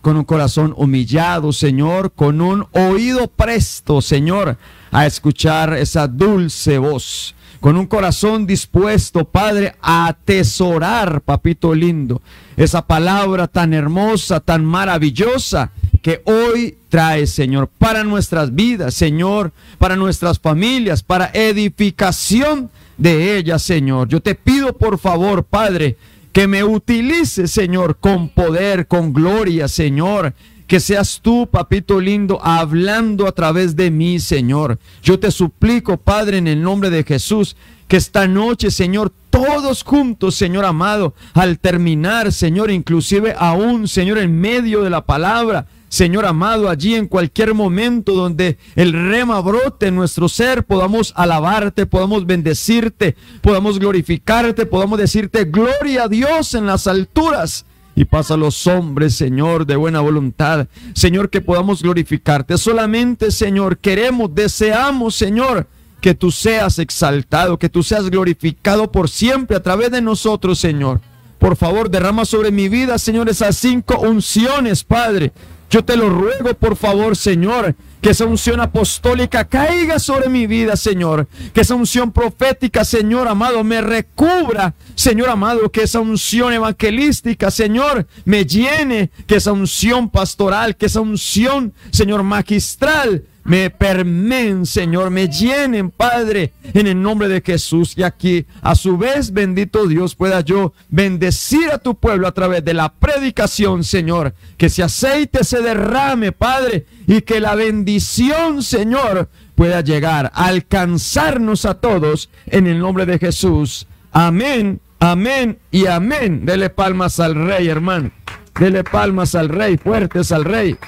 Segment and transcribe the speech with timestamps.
[0.00, 4.56] con un corazón humillado, Señor, con un oído presto, Señor,
[4.90, 12.20] a escuchar esa dulce voz, con un corazón dispuesto, Padre, a atesorar, papito lindo,
[12.56, 15.70] esa palabra tan hermosa, tan maravillosa
[16.02, 23.62] que hoy trae, Señor, para nuestras vidas, Señor, para nuestras familias, para edificación de ellas,
[23.62, 24.08] Señor.
[24.08, 25.96] Yo te pido, por favor, Padre,
[26.32, 30.34] que me utilice, Señor, con poder, con gloria, Señor.
[30.66, 34.78] Que seas tú, papito lindo, hablando a través de mí, Señor.
[35.02, 37.56] Yo te suplico, Padre, en el nombre de Jesús,
[37.88, 44.40] que esta noche, Señor, todos juntos, Señor amado, al terminar, Señor, inclusive aún, Señor, en
[44.40, 49.96] medio de la palabra, Señor amado, allí en cualquier momento donde el rema brote en
[49.96, 56.86] nuestro ser, podamos alabarte, podamos bendecirte, podamos glorificarte, podamos decirte gloria a Dios en las
[56.86, 57.66] alturas.
[57.96, 60.68] Y pasa a los hombres, Señor, de buena voluntad.
[60.94, 62.56] Señor, que podamos glorificarte.
[62.56, 65.66] Solamente, Señor, queremos, deseamos, Señor,
[66.00, 71.00] que tú seas exaltado, que tú seas glorificado por siempre a través de nosotros, Señor.
[71.40, 75.32] Por favor, derrama sobre mi vida, Señor, esas cinco unciones, Padre
[75.70, 80.76] yo te lo ruego, por favor, Señor, que esa unción apostólica caiga sobre mi vida,
[80.76, 81.28] Señor.
[81.54, 85.70] Que esa unción profética, Señor amado, me recubra, Señor amado.
[85.70, 89.12] Que esa unción evangelística, Señor, me llene.
[89.28, 96.52] Que esa unción pastoral, que esa unción, Señor, magistral, me permen, Señor, me llenen, Padre,
[96.72, 97.94] en el nombre de Jesús.
[97.96, 102.64] Y aquí, a su vez, bendito Dios, pueda yo bendecir a tu pueblo a través
[102.64, 104.34] de la predicación, Señor.
[104.56, 111.64] Que ese aceite se derrame, Padre, y que la bendición, Señor, pueda llegar a alcanzarnos
[111.64, 113.88] a todos en el nombre de Jesús.
[114.12, 116.46] Amén, amén y amén.
[116.46, 118.12] Dele palmas al Rey, hermano.
[118.60, 120.78] Dele palmas al Rey, fuertes al Rey.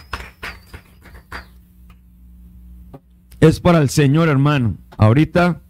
[3.42, 4.76] Es para el Señor, hermano.
[4.96, 5.62] Ahorita,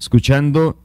[0.00, 0.82] escuchando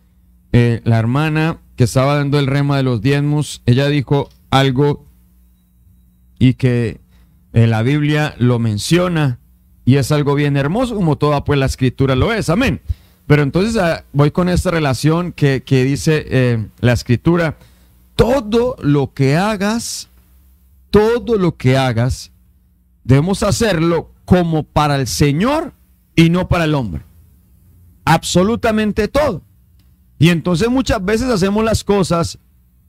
[0.51, 5.05] eh, la hermana que estaba dando el rema de los diezmos, ella dijo algo
[6.38, 6.99] y que
[7.53, 9.39] en la Biblia lo menciona
[9.85, 12.49] y es algo bien hermoso, como toda pues la escritura lo es.
[12.49, 12.81] Amén.
[13.25, 17.55] Pero entonces ah, voy con esta relación que, dice eh, la escritura.
[18.17, 20.09] Todo lo que hagas,
[20.89, 22.31] todo lo que hagas,
[23.05, 25.72] debemos hacerlo como para el Señor
[26.21, 27.01] y no para el hombre.
[28.05, 29.41] Absolutamente todo.
[30.19, 32.37] Y entonces muchas veces hacemos las cosas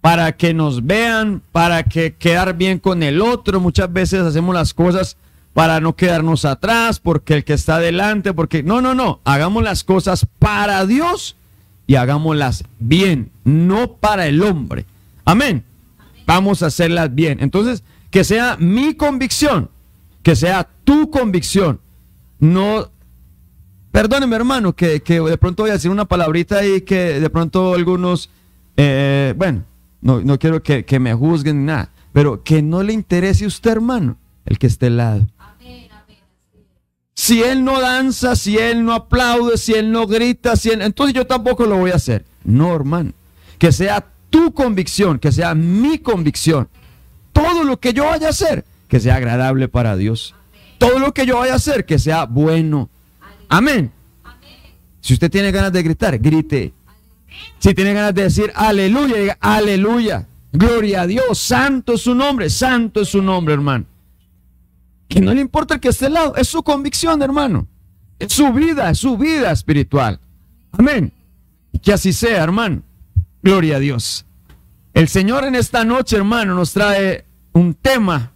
[0.02, 3.58] para que nos vean, para que quedar bien con el otro.
[3.58, 5.16] Muchas veces hacemos las cosas
[5.54, 9.82] para no quedarnos atrás, porque el que está adelante, porque no, no, no, hagamos las
[9.82, 11.36] cosas para Dios
[11.86, 14.84] y hagámoslas bien, no para el hombre.
[15.24, 15.64] Amén.
[16.26, 17.38] Vamos a hacerlas bien.
[17.40, 19.70] Entonces, que sea mi convicción,
[20.22, 21.80] que sea tu convicción,
[22.38, 22.91] no
[23.92, 28.30] Perdóneme, hermano, que, de pronto voy a decir una palabrita ahí que de pronto algunos,
[28.78, 29.64] eh, bueno,
[30.00, 34.16] no, quiero que, me juzguen ni nada, pero que no le interese a usted, hermano,
[34.46, 35.26] el que esté al lado.
[37.14, 41.14] Si él no danza, si él no aplaude, si él no grita, si él, entonces
[41.14, 42.24] yo tampoco lo voy a hacer.
[42.42, 43.12] No, hermano.
[43.58, 46.68] Que sea tu convicción, que sea mi convicción.
[47.32, 50.34] Todo lo que yo vaya a hacer, que sea agradable para Dios.
[50.78, 52.88] Todo lo que yo vaya a hacer, que sea bueno,
[53.52, 53.92] Amén.
[55.02, 56.72] Si usted tiene ganas de gritar, grite.
[57.58, 60.26] Si tiene ganas de decir aleluya, diga aleluya.
[60.52, 61.38] Gloria a Dios.
[61.38, 62.48] Santo es su nombre.
[62.48, 63.84] Santo es su nombre, hermano.
[65.06, 66.34] Que no le importa el que esté al lado.
[66.36, 67.68] Es su convicción, hermano.
[68.18, 70.18] Es su vida, es su vida espiritual.
[70.72, 71.12] Amén.
[71.82, 72.82] Que así sea, hermano.
[73.42, 74.24] Gloria a Dios.
[74.94, 78.32] El Señor en esta noche, hermano, nos trae un tema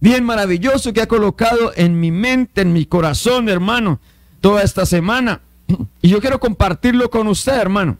[0.00, 4.00] bien maravilloso que ha colocado en mi mente, en mi corazón, hermano
[4.42, 5.40] toda esta semana.
[6.02, 7.96] Y yo quiero compartirlo con usted, hermano.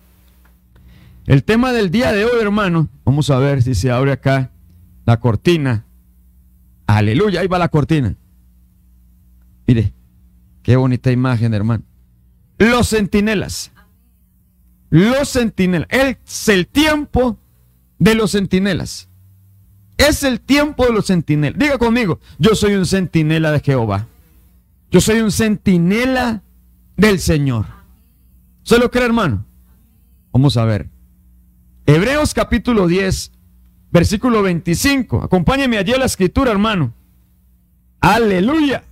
[1.25, 2.89] El tema del día de hoy, hermano.
[3.07, 4.51] Vamos a ver si se abre acá
[5.07, 5.87] la cortina.
[6.87, 8.15] Aleluya, ahí va la cortina.
[9.67, 9.95] Mire,
[10.63, 11.85] qué bonita imagen, hermano.
[12.59, 13.71] Los centinelas.
[14.91, 15.89] Los centinelas.
[15.91, 17.39] Es el tiempo
[17.99, 19.09] de los centinelas.
[19.97, 21.59] Es el tiempo de los centinelas.
[21.59, 24.09] Diga conmigo, yo soy un centinela de Jehová.
[24.93, 26.43] Yo soy un centinela
[26.99, 27.65] del Señor.
[28.63, 29.47] ¿Se lo cree, hermano?
[30.33, 30.91] Vamos a ver.
[31.87, 33.33] Hebreos capítulo 10,
[33.91, 35.23] versículo 25.
[35.23, 36.93] Acompáñeme allí a la escritura, hermano.
[38.01, 38.85] Aleluya.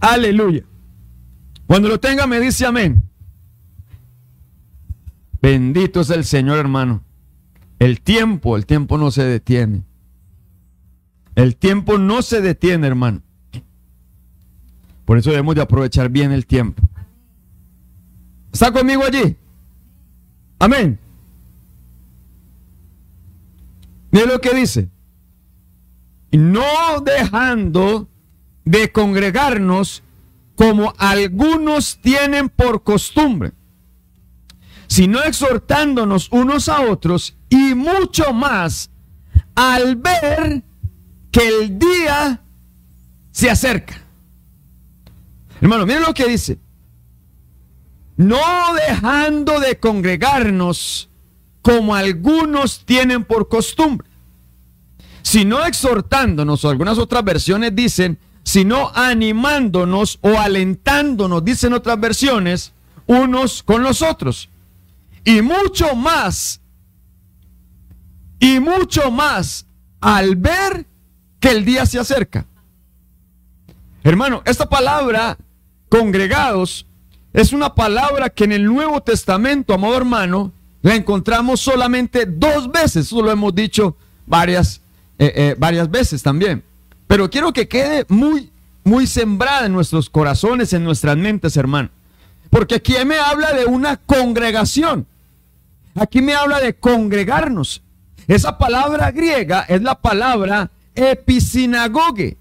[0.00, 0.64] Aleluya.
[1.68, 3.04] Cuando lo tenga me dice amén.
[5.40, 7.04] Bendito es el Señor, hermano.
[7.78, 9.84] El tiempo, el tiempo no se detiene.
[11.38, 13.22] El tiempo no se detiene, hermano.
[15.04, 16.82] Por eso debemos de aprovechar bien el tiempo.
[18.52, 19.36] ¿Está conmigo allí?
[20.58, 20.98] Amén.
[24.10, 24.90] Mire lo que dice.
[26.32, 28.08] No dejando
[28.64, 30.02] de congregarnos
[30.56, 33.52] como algunos tienen por costumbre,
[34.88, 38.90] sino exhortándonos unos a otros y mucho más
[39.54, 40.64] al ver
[41.30, 42.42] que el día
[43.30, 44.00] se acerca.
[45.60, 46.58] Hermano, miren lo que dice.
[48.16, 48.38] No
[48.88, 51.08] dejando de congregarnos
[51.62, 54.08] como algunos tienen por costumbre,
[55.22, 62.72] sino exhortándonos, o algunas otras versiones dicen, sino animándonos o alentándonos, dicen otras versiones,
[63.06, 64.48] unos con los otros.
[65.24, 66.60] Y mucho más,
[68.40, 69.66] y mucho más
[70.00, 70.87] al ver
[71.40, 72.46] que el día se acerca.
[74.02, 75.36] Hermano, esta palabra,
[75.88, 76.86] congregados,
[77.32, 80.52] es una palabra que en el Nuevo Testamento, amado hermano,
[80.82, 83.06] la encontramos solamente dos veces.
[83.06, 83.96] Eso lo hemos dicho
[84.26, 84.80] varias,
[85.18, 86.62] eh, eh, varias veces también.
[87.06, 88.50] Pero quiero que quede muy,
[88.84, 91.90] muy sembrada en nuestros corazones, en nuestras mentes, hermano.
[92.50, 95.06] Porque aquí me habla de una congregación.
[95.94, 97.82] Aquí me habla de congregarnos.
[98.26, 102.36] Esa palabra griega es la palabra episinagoge.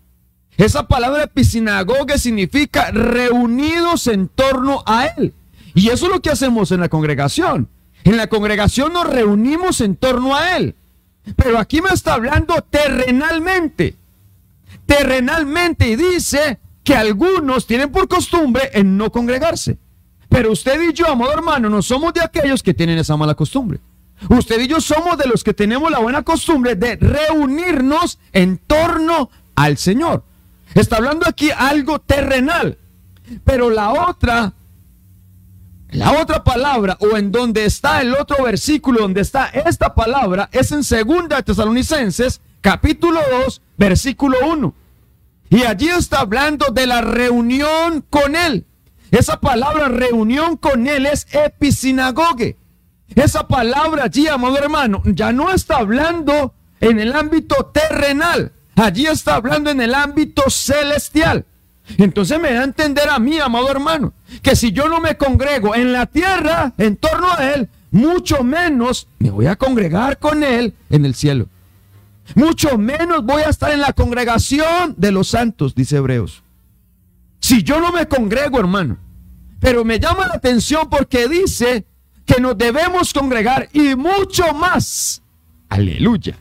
[0.58, 5.34] Esa palabra episinagoge significa reunidos en torno a él.
[5.76, 7.70] Y eso es lo que hacemos en la congregación.
[8.04, 10.76] En la congregación nos reunimos en torno a él.
[11.36, 13.96] Pero aquí me está hablando terrenalmente
[14.88, 19.78] terrenalmente y dice que algunos tienen por costumbre en no congregarse.
[20.30, 23.80] Pero usted y yo, amado hermano, no somos de aquellos que tienen esa mala costumbre.
[24.30, 29.30] Usted y yo somos de los que tenemos la buena costumbre de reunirnos en torno
[29.56, 30.24] al Señor.
[30.74, 32.78] Está hablando aquí algo terrenal.
[33.44, 34.54] Pero la otra,
[35.90, 40.72] la otra palabra, o en donde está el otro versículo, donde está esta palabra, es
[40.72, 44.74] en segunda Tesalonicenses, capítulo 2, versículo 1.
[45.50, 48.66] Y allí está hablando de la reunión con Él.
[49.12, 52.58] Esa palabra reunión con Él es episinagoge.
[53.16, 58.52] Esa palabra allí, amado hermano, ya no está hablando en el ámbito terrenal.
[58.76, 61.46] Allí está hablando en el ámbito celestial.
[61.98, 65.74] Entonces me da a entender a mí, amado hermano, que si yo no me congrego
[65.74, 70.74] en la tierra, en torno a Él, mucho menos me voy a congregar con Él
[70.90, 71.48] en el cielo.
[72.36, 76.44] Mucho menos voy a estar en la congregación de los santos, dice Hebreos.
[77.40, 78.98] Si yo no me congrego, hermano.
[79.60, 81.86] Pero me llama la atención porque dice
[82.28, 85.24] que nos debemos congregar y mucho más.
[85.70, 86.38] Aleluya.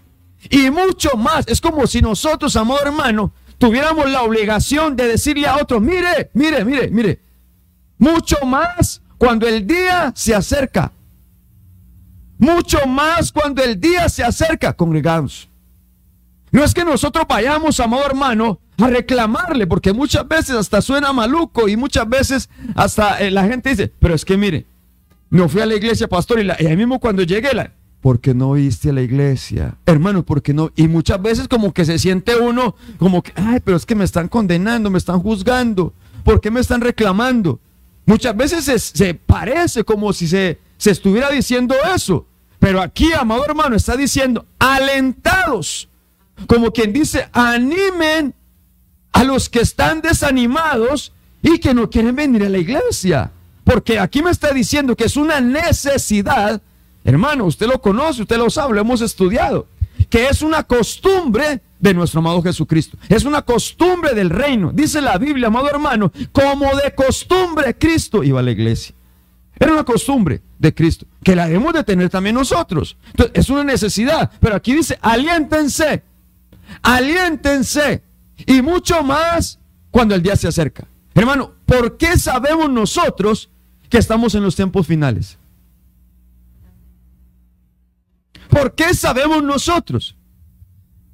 [0.50, 1.46] Y mucho más.
[1.46, 6.64] Es como si nosotros, amor hermano, tuviéramos la obligación de decirle a otros, mire, mire,
[6.64, 7.20] mire, mire.
[7.98, 10.92] Mucho más cuando el día se acerca.
[12.38, 14.74] Mucho más cuando el día se acerca.
[14.74, 15.48] Congregamos.
[16.50, 21.68] No es que nosotros vayamos, amado hermano, a reclamarle, porque muchas veces hasta suena maluco
[21.68, 24.66] y muchas veces hasta eh, la gente dice, pero es que mire,
[25.30, 28.52] no fui a la iglesia, pastor, y, ahí mismo cuando llegué, la, ¿por qué no
[28.52, 29.76] viste a la iglesia?
[29.86, 30.70] Hermano, ¿por qué no?
[30.76, 34.04] Y muchas veces como que se siente uno como que, ay, pero es que me
[34.04, 35.92] están condenando, me están juzgando,
[36.24, 37.60] ¿por qué me están reclamando?
[38.04, 42.26] Muchas veces se, se parece como si se, se estuviera diciendo eso.
[42.58, 45.88] Pero aquí, amado hermano, está diciendo, alentados
[46.46, 48.34] como quien dice, animen
[49.12, 53.32] a los que están desanimados y que no quieren venir a la iglesia.
[53.66, 56.62] Porque aquí me está diciendo que es una necesidad,
[57.04, 59.66] hermano, usted lo conoce, usted lo sabe, lo hemos estudiado,
[60.08, 62.96] que es una costumbre de nuestro amado Jesucristo.
[63.08, 64.70] Es una costumbre del reino.
[64.72, 68.94] Dice la Biblia, amado hermano, como de costumbre Cristo iba a la iglesia.
[69.58, 72.96] Era una costumbre de Cristo, que la debemos de tener también nosotros.
[73.08, 74.30] Entonces, es una necesidad.
[74.40, 76.04] Pero aquí dice, aliéntense
[76.82, 78.02] aliéntense
[78.46, 79.58] y mucho más
[79.90, 80.86] cuando el día se acerca.
[81.14, 83.50] Hermano, ¿por qué sabemos nosotros
[83.88, 85.38] que estamos en los tiempos finales?
[88.48, 90.16] ¿Por qué sabemos nosotros?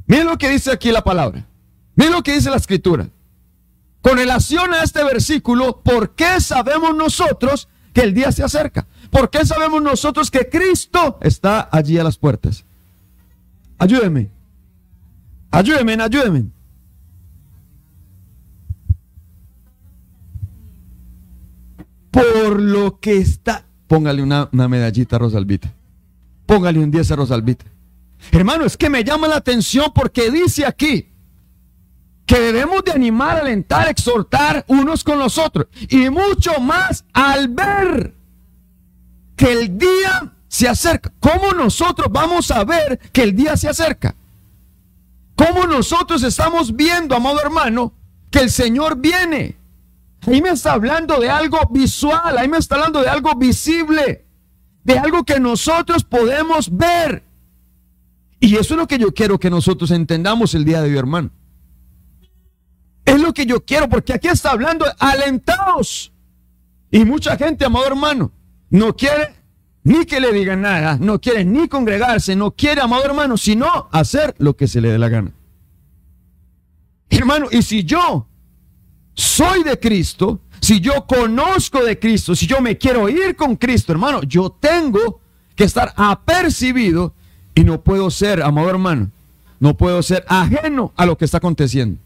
[0.06, 1.46] Miren lo que dice aquí la palabra.
[1.94, 3.08] Miren lo que dice la escritura.
[4.00, 8.86] Con relación a este versículo, ¿por qué sabemos nosotros que el día se acerca?
[9.10, 12.64] ¿Por qué sabemos nosotros que Cristo está allí a las puertas?
[13.78, 14.30] Ayúdeme.
[15.50, 16.46] Ayúdenme, ayúdenme.
[22.12, 23.64] Por lo que está.
[23.88, 25.72] Póngale una, medallita a Rosalvita.
[26.46, 27.64] Póngale un 10 a Rosalvita.
[28.30, 31.08] Hermano, es que me llama la atención porque dice aquí
[32.26, 35.66] que debemos de animar, alentar, exhortar unos con los otros.
[35.88, 38.14] Y mucho más al ver
[39.34, 41.12] que el día se acerca.
[41.18, 44.14] ¿Cómo nosotros vamos a ver que el día se acerca?
[45.34, 47.94] ¿Cómo nosotros estamos viendo, amado hermano,
[48.30, 49.56] que el Señor viene?
[50.26, 54.24] Ahí me está hablando de algo visual, ahí me está hablando de algo visible,
[54.84, 57.24] de algo que nosotros podemos ver.
[58.38, 61.30] Y eso es lo que yo quiero que nosotros entendamos el día de hoy, hermano.
[63.04, 66.12] Es lo que yo quiero, porque aquí está hablando alentados.
[66.90, 68.32] Y mucha gente, amado hermano,
[68.70, 69.34] no quiere
[69.84, 74.34] ni que le digan nada, no quiere ni congregarse, no quiere, amado hermano, sino hacer
[74.38, 75.32] lo que se le dé la gana.
[77.10, 78.28] Hermano, y si yo
[79.14, 83.92] soy de Cristo, si yo conozco de Cristo, si yo me quiero ir con Cristo,
[83.92, 85.20] hermano, yo tengo
[85.56, 87.14] que estar apercibido
[87.54, 89.10] y no puedo ser, amado hermano,
[89.60, 91.98] no puedo ser ajeno a lo que está aconteciendo.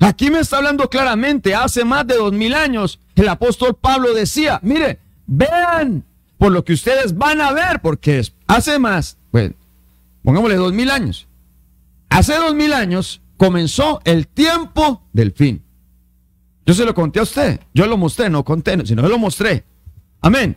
[0.00, 4.60] Aquí me está hablando claramente, hace más de dos mil años, el apóstol Pablo decía,
[4.62, 6.04] mire, vean
[6.38, 9.52] por lo que ustedes van a ver, porque hace más, pues,
[10.22, 11.26] pongámosle dos mil años.
[12.10, 15.62] Hace dos mil años comenzó el tiempo del fin.
[16.66, 19.64] Yo se lo conté a usted, yo lo mostré, no conté, sino yo lo mostré.
[20.20, 20.56] Amén.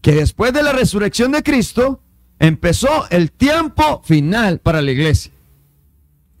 [0.00, 2.00] Que después de la resurrección de Cristo
[2.38, 5.32] empezó el tiempo final para la iglesia.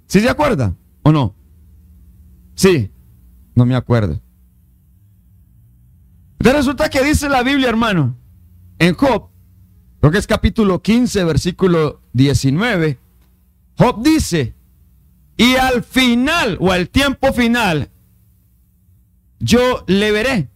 [0.06, 1.34] ¿Sí se acuerda o no?
[2.54, 2.90] Sí,
[3.54, 4.20] no me acuerdo.
[6.38, 8.16] Entonces resulta que dice la Biblia, hermano,
[8.78, 9.30] en Job,
[10.00, 12.98] creo que es capítulo 15, versículo 19,
[13.76, 14.54] Job dice,
[15.36, 17.90] y al final o al tiempo final,
[19.40, 20.48] yo le veré.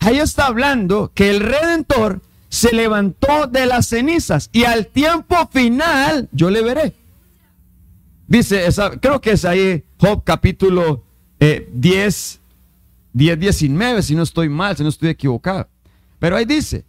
[0.00, 6.28] Ahí está hablando que el redentor se levantó de las cenizas y al tiempo final
[6.32, 6.94] yo le veré.
[8.28, 8.64] Dice,
[9.00, 11.04] creo que es ahí Job capítulo
[11.38, 12.40] 10,
[13.12, 15.68] 10, 19, si no estoy mal, si no estoy equivocado.
[16.18, 16.84] Pero ahí dice,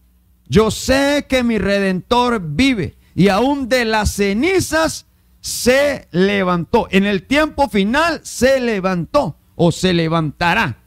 [0.47, 5.05] yo sé que mi redentor vive y aún de las cenizas
[5.41, 6.87] se levantó.
[6.91, 10.77] En el tiempo final se levantó o se levantará.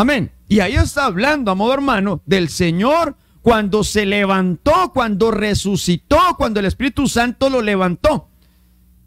[0.00, 0.32] Amén.
[0.48, 6.64] Y ahí está hablando, amado hermano, del Señor cuando se levantó, cuando resucitó, cuando el
[6.64, 8.30] Espíritu Santo lo levantó.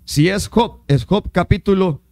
[0.05, 2.03] Si es Job, es Job capítulo,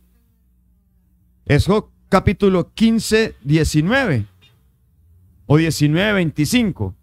[1.45, 4.25] es Job capítulo 15, 19
[5.45, 6.95] o 19, 25.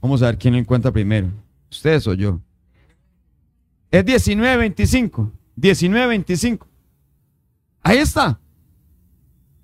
[0.00, 1.30] Vamos a ver quién lo encuentra primero.
[1.70, 2.40] Ustedes o yo.
[3.90, 5.30] Es 19.25.
[5.58, 6.66] 19.25.
[7.82, 8.40] Ahí está.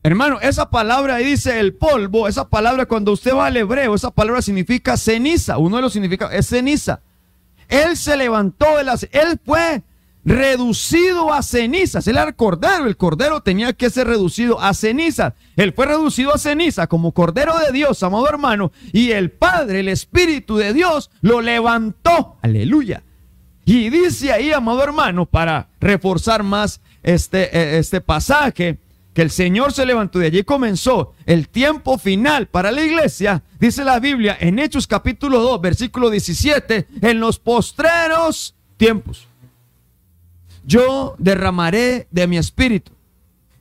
[0.07, 4.11] Hermano, esa palabra ahí dice el polvo, esa palabra cuando usted va al hebreo, esa
[4.11, 5.57] palabra significa ceniza.
[5.57, 7.01] Uno de los significados es ceniza.
[7.71, 9.09] Él se levantó de las...
[9.13, 9.83] Él fue
[10.23, 12.07] reducido a cenizas.
[12.07, 15.33] Él era el cordero, el cordero tenía que ser reducido a cenizas.
[15.57, 19.89] Él fue reducido a ceniza como cordero de Dios, amado hermano, y el Padre, el
[19.89, 22.37] Espíritu de Dios, lo levantó.
[22.43, 23.03] Aleluya.
[23.65, 28.81] Y dice ahí, amado hermano, para reforzar más este, e, este pasaje,
[29.15, 33.85] que el Señor se levantó y allí comenzó el tiempo final para la iglesia, dice
[33.85, 39.29] la Biblia en Hechos capítulo 2, versículo 17, en los postreros tiempos
[40.67, 42.93] yo derramaré de mi espíritu.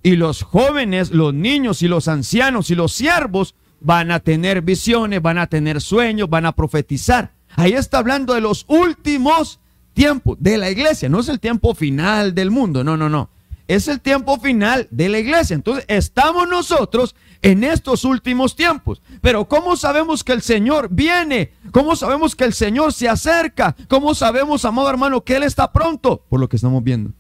[0.02, 5.22] Y los jóvenes, los niños y los ancianos y los siervos van a tener visiones,
[5.22, 7.32] van a tener sueños, van a profetizar.
[7.56, 9.60] Ahí está hablando de los últimos
[9.94, 11.08] tiempos de la iglesia.
[11.08, 13.30] No es el tiempo final del mundo, no, no, no.
[13.68, 15.54] Es el tiempo final de la iglesia.
[15.54, 19.02] Entonces estamos nosotros en estos últimos tiempos.
[19.22, 21.54] Pero ¿cómo sabemos que el Señor viene?
[21.72, 23.76] ¿Cómo sabemos que el Señor se acerca?
[23.88, 26.26] ¿Cómo sabemos, amado hermano, que Él está pronto?
[26.30, 27.12] Por lo que estamos viendo.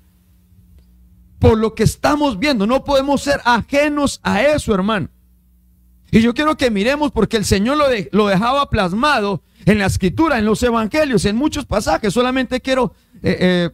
[1.39, 2.65] Por lo que estamos viendo.
[2.65, 5.09] No podemos ser ajenos a eso, hermano.
[6.13, 7.77] Y yo quiero que miremos porque el Señor
[8.11, 12.13] lo, dejaba plasmado en la escritura, en los evangelios, en muchos pasajes.
[12.13, 13.69] Solamente quiero eh, eh,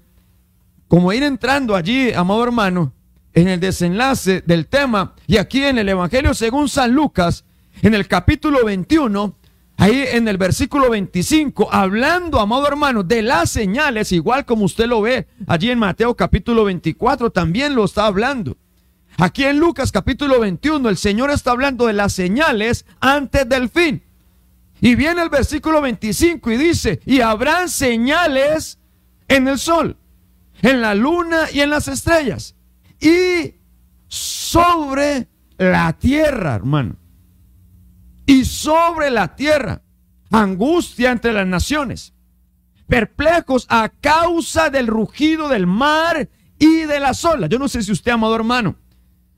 [0.90, 2.92] como ir entrando allí, amado hermano,
[3.34, 5.14] en el desenlace del tema.
[5.28, 7.46] Y aquí en el Evangelio según San Lucas,
[7.84, 9.36] en el capítulo 21,
[9.78, 15.02] ahí en el versículo 25, hablando, amado hermano, de las señales, igual como usted lo
[15.02, 18.58] ve allí en Mateo capítulo 24, también lo está hablando.
[19.18, 24.02] Aquí en Lucas capítulo 21, el Señor está hablando de las señales antes del fin.
[24.82, 28.80] Y viene el versículo 25 y dice, y habrán señales
[29.28, 29.96] en el sol,
[30.62, 32.56] en la luna y en las estrellas
[33.00, 33.56] y
[34.08, 36.96] sobre la tierra, hermano.
[38.26, 39.82] Y sobre la tierra,
[40.30, 42.14] angustia entre las naciones,
[42.88, 47.50] perplejos a causa del rugido del mar y de las olas.
[47.50, 48.76] Yo no sé si usted, amado hermano,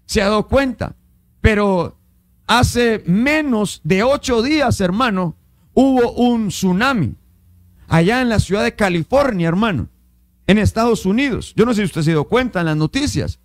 [0.06, 0.96] se ha dado cuenta,
[1.40, 1.98] pero
[2.48, 5.38] hace menos de ocho días, hermano,
[5.74, 7.16] hubo un tsunami
[7.88, 9.88] allá en la ciudad de California, hermano,
[10.52, 11.54] en Estados Unidos.
[11.56, 13.40] Yo no sé si usted se dio cuenta en las noticias.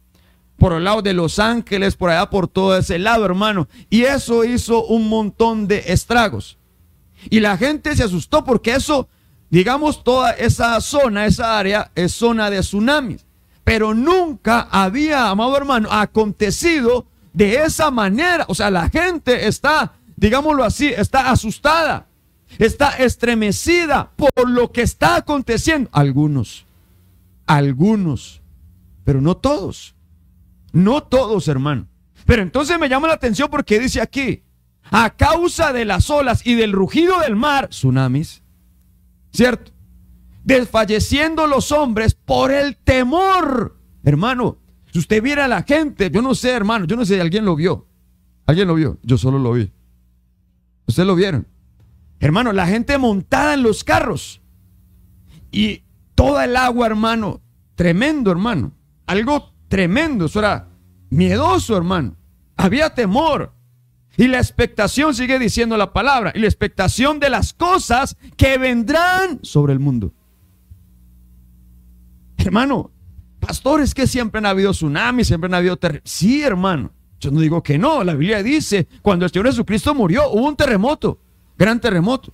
[0.59, 3.69] Por el lado de Los Ángeles, por allá, por todo ese lado, hermano.
[3.89, 6.59] Y eso hizo un montón de estragos.
[7.31, 9.09] Y la gente se asustó porque eso,
[9.51, 13.25] digamos, toda esa zona, esa área, es zona de tsunamis.
[13.63, 18.47] Pero nunca había, amado hermano, acontecido de esa manera.
[18.49, 22.09] O sea, la gente está, digámoslo así, está asustada
[22.59, 25.91] está estremecida por lo que está aconteciendo.
[25.93, 26.66] Algunos,
[27.47, 28.43] algunos,
[29.05, 29.95] pero no todos.
[30.73, 31.89] No todos, hermano.
[32.27, 34.43] Pero entonces me llama la atención porque dice aquí,
[34.91, 38.43] a causa de las olas y del rugido del mar, tsunamis,
[39.33, 39.73] ¿cierto?
[40.45, 43.79] Desfalleciendo los hombres por el temor.
[44.05, 44.59] Hermano,
[44.93, 47.45] si usted viera a la gente, yo no sé, hermano, yo no sé si alguien
[47.45, 47.87] lo vio.
[48.47, 48.99] ¿Alguien lo vio?
[49.03, 49.73] Yo solo lo vi.
[50.87, 51.47] ¿Ustedes lo vieron?
[52.21, 54.41] Hermano, la gente montada en los carros.
[55.51, 55.83] Y
[56.17, 57.41] toda el agua, hermano.
[57.77, 58.73] Tremendo, hermano.
[59.07, 60.25] Algo tremendo.
[60.25, 60.69] Eso era
[61.11, 62.17] miedoso, hermano.
[62.57, 63.53] Había temor.
[64.17, 69.39] Y la expectación, sigue diciendo la palabra, y la expectación de las cosas que vendrán
[69.43, 70.13] sobre el mundo.
[72.39, 72.91] Hermano,
[73.39, 76.11] pastores que siempre han habido tsunamis, siempre han habido terremotos.
[76.11, 76.91] Sí, hermano.
[77.21, 78.03] Yo no digo que no.
[78.03, 81.21] La Biblia dice, cuando el Señor Jesucristo murió, hubo un terremoto
[81.57, 82.33] gran terremoto,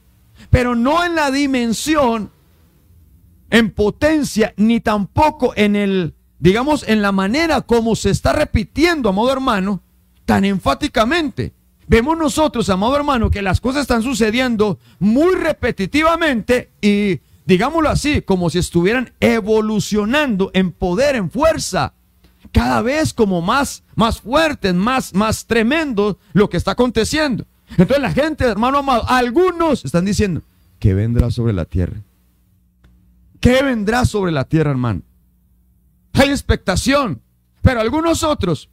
[0.50, 2.30] pero no en la dimensión,
[3.52, 9.30] en potencia, ni tampoco en el, digamos, en la manera como se está repitiendo, amado
[9.30, 9.82] hermano,
[10.25, 11.52] tan enfáticamente.
[11.87, 18.49] Vemos nosotros, amado hermano, que las cosas están sucediendo muy repetitivamente y, digámoslo así, como
[18.49, 21.92] si estuvieran evolucionando en poder, en fuerza,
[22.52, 27.45] cada vez como más, más fuerte, más, más tremendo lo que está aconteciendo.
[27.73, 30.41] Entonces la gente, hermano amado, algunos están diciendo,
[30.78, 32.00] ¿qué vendrá sobre la tierra?
[33.43, 35.02] ¿Qué vendrá sobre la tierra, hermano?
[36.13, 37.21] Hay expectación,
[37.61, 38.71] pero algunos otros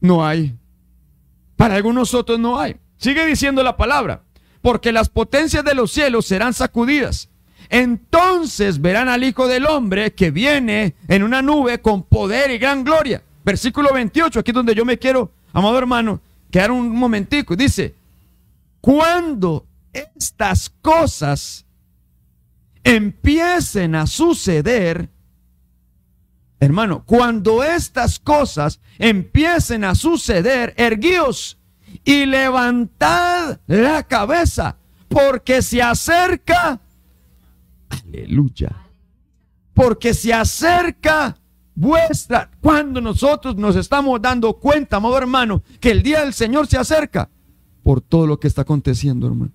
[0.00, 0.56] no hay.
[1.56, 2.76] Para algunos otros no hay.
[2.96, 4.22] Sigue diciendo la palabra,
[4.62, 7.28] porque las potencias de los cielos serán sacudidas.
[7.68, 12.82] Entonces verán al Hijo del Hombre que viene en una nube con poder y gran
[12.82, 13.22] gloria.
[13.44, 17.54] Versículo 28, aquí donde yo me quiero, amado hermano, quedar un momentico.
[17.54, 17.94] Dice,
[18.80, 21.66] cuando estas cosas
[22.84, 25.08] empiecen a suceder,
[26.60, 31.58] hermano, cuando estas cosas empiecen a suceder, erguíos
[32.04, 34.76] y levantad la cabeza,
[35.08, 36.80] porque se acerca,
[37.88, 38.74] aleluya,
[39.74, 41.36] porque se acerca
[41.74, 46.78] vuestra, cuando nosotros nos estamos dando cuenta, amado hermano, que el día del Señor se
[46.78, 47.28] acerca
[47.82, 49.52] por todo lo que está aconteciendo, hermano.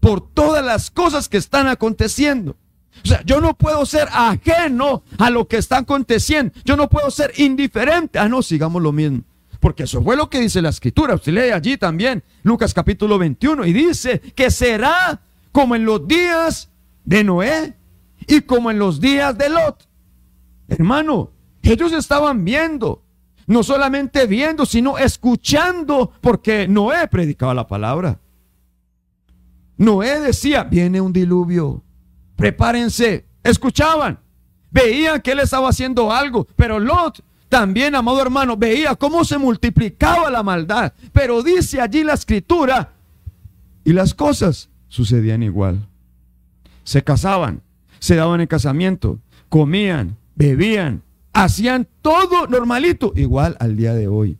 [0.00, 2.56] Por todas las cosas que están aconteciendo.
[3.04, 6.52] O sea, yo no puedo ser ajeno a lo que está aconteciendo.
[6.64, 8.18] Yo no puedo ser indiferente.
[8.18, 9.22] Ah, no, sigamos lo mismo.
[9.60, 11.14] Porque eso fue lo que dice la escritura.
[11.14, 15.20] Usted lee allí también Lucas capítulo 21 y dice que será
[15.52, 16.70] como en los días
[17.04, 17.76] de Noé
[18.26, 19.88] y como en los días de Lot.
[20.68, 21.32] Hermano,
[21.62, 23.02] ellos estaban viendo,
[23.46, 28.20] no solamente viendo, sino escuchando, porque Noé predicaba la palabra.
[29.78, 31.82] Noé decía, viene un diluvio,
[32.36, 34.18] prepárense, escuchaban,
[34.70, 40.30] veían que él estaba haciendo algo, pero Lot también, amado hermano, veía cómo se multiplicaba
[40.30, 42.92] la maldad, pero dice allí la escritura,
[43.84, 45.88] y las cosas sucedían igual.
[46.84, 47.62] Se casaban,
[48.00, 54.38] se daban el casamiento, comían, bebían, hacían todo normalito, igual al día de hoy.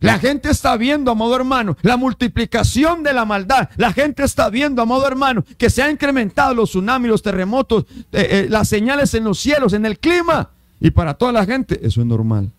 [0.00, 3.68] La gente está viendo, amado hermano, la multiplicación de la maldad.
[3.76, 8.28] La gente está viendo, amado hermano, que se han incrementado los tsunamis, los terremotos, eh,
[8.30, 10.50] eh, las señales en los cielos, en el clima.
[10.80, 12.52] Y para toda la gente eso es normal.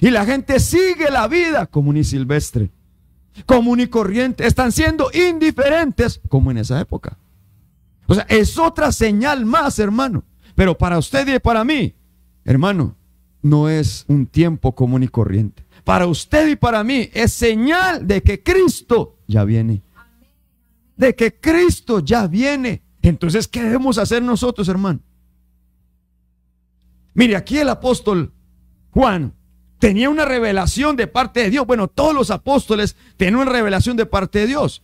[0.00, 2.70] Y la gente sigue la vida común y silvestre,
[3.44, 4.46] común y corriente.
[4.46, 7.18] Están siendo indiferentes como en esa época.
[8.06, 10.24] O sea, es otra señal más, hermano.
[10.54, 11.94] Pero para usted y para mí,
[12.44, 12.96] hermano,
[13.42, 15.63] no es un tiempo común y corriente.
[15.84, 19.82] Para usted y para mí es señal de que Cristo ya viene.
[20.96, 22.82] De que Cristo ya viene.
[23.02, 25.00] Entonces, ¿qué debemos hacer nosotros, hermano?
[27.12, 28.32] Mire, aquí el apóstol
[28.90, 29.34] Juan
[29.78, 31.66] tenía una revelación de parte de Dios.
[31.66, 34.82] Bueno, todos los apóstoles tenían una revelación de parte de Dios.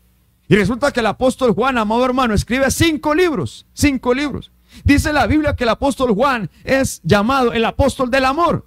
[0.48, 4.52] Y resulta que el apóstol Juan, amado hermano, escribe cinco libros, cinco libros.
[4.84, 8.66] Dice la Biblia que el apóstol Juan es llamado el apóstol del amor.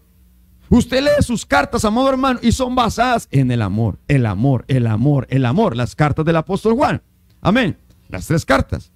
[0.74, 4.88] Usted lee sus cartas, amado hermano, y son basadas en el amor, el amor, el
[4.88, 7.00] amor, el amor, las cartas del apóstol Juan.
[7.42, 7.78] Amén.
[8.10, 8.92] Las tres cartas.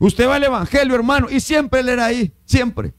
[0.00, 2.94] Usted va al Evangelio, hermano, y siempre leerá ahí, siempre.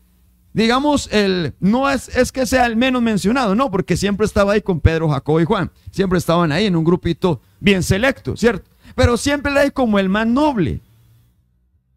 [0.53, 4.61] Digamos, el, no es, es que sea el menos mencionado, no, porque siempre estaba ahí
[4.61, 5.69] con Pedro, Jacobo y Juan.
[5.91, 8.71] Siempre estaban ahí en un grupito bien selecto, ¿cierto?
[8.95, 10.79] Pero siempre leí como el más noble.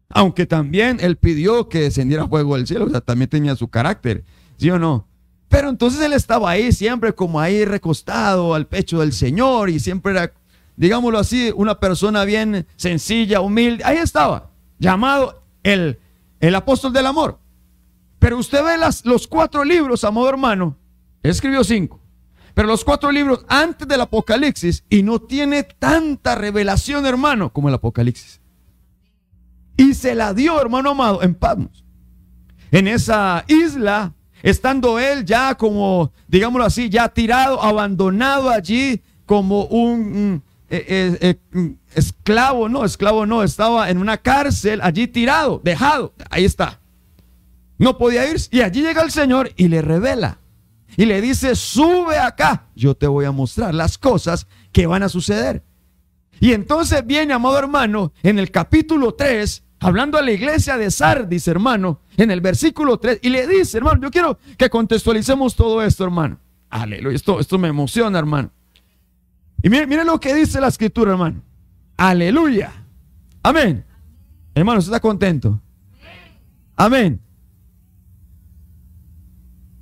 [0.09, 4.25] Aunque también él pidió que descendiera fuego del cielo, o sea, también tenía su carácter,
[4.57, 5.07] ¿sí o no?
[5.49, 10.11] Pero entonces él estaba ahí siempre como ahí recostado al pecho del Señor y siempre
[10.11, 10.33] era,
[10.75, 13.83] digámoslo así, una persona bien sencilla, humilde.
[13.83, 15.99] Ahí estaba, llamado el,
[16.39, 17.39] el apóstol del amor.
[18.19, 20.77] Pero usted ve las, los cuatro libros, amado hermano,
[21.21, 22.01] escribió cinco.
[22.55, 27.75] Pero los cuatro libros antes del Apocalipsis y no tiene tanta revelación, hermano, como el
[27.75, 28.39] Apocalipsis.
[29.75, 31.83] Y se la dio, hermano amado, en Patmos.
[32.71, 40.43] En esa isla, estando él ya como, digámoslo así, ya tirado, abandonado allí como un
[40.69, 46.13] eh, eh, eh, mm, esclavo, no, esclavo no, estaba en una cárcel allí tirado, dejado,
[46.29, 46.79] ahí está.
[47.77, 50.39] No podía ir y allí llega el Señor y le revela
[50.97, 55.09] y le dice, sube acá, yo te voy a mostrar las cosas que van a
[55.09, 55.63] suceder.
[56.39, 61.47] Y entonces viene, amado hermano, en el capítulo 3, hablando a la iglesia de Sardis,
[61.47, 66.03] hermano, en el versículo 3, y le dice, hermano, yo quiero que contextualicemos todo esto,
[66.03, 66.39] hermano.
[66.71, 68.49] Aleluya, esto, esto me emociona, hermano.
[69.61, 71.43] Y mire, mire lo que dice la escritura, hermano.
[71.97, 72.73] Aleluya.
[73.43, 73.85] Amén.
[74.55, 75.61] Hermano, ¿usted está contento?
[76.75, 77.21] Amén.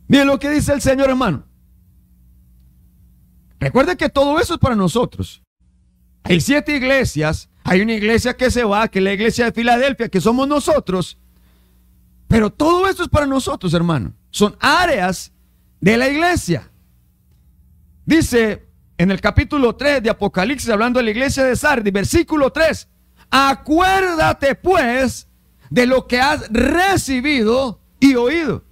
[0.09, 1.45] Miren lo que dice el Señor, hermano.
[3.57, 5.41] Recuerde que todo eso es para nosotros.
[6.23, 7.49] Hay siete iglesias.
[7.63, 11.17] Hay una iglesia que se va, que es la iglesia de Filadelfia, que somos nosotros.
[12.27, 14.13] Pero todo esto es para nosotros, hermano.
[14.31, 15.31] Son áreas
[15.79, 16.69] de la iglesia.
[18.05, 22.87] Dice en el capítulo 3 de Apocalipsis, hablando de la iglesia de Sardi, versículo 3.
[23.29, 25.27] Acuérdate pues
[25.69, 28.63] de lo que has recibido y oído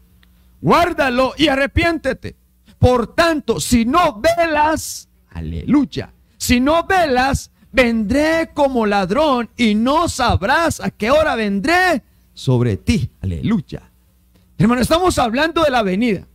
[0.61, 2.35] guárdalo y arrepiéntete.
[2.79, 10.79] Por tanto, si no velas, aleluya, si no velas, vendré como ladrón y no sabrás
[10.79, 12.03] a qué hora vendré
[12.33, 13.91] sobre ti, aleluya.
[14.57, 16.27] Hermano, estamos hablando de la venida.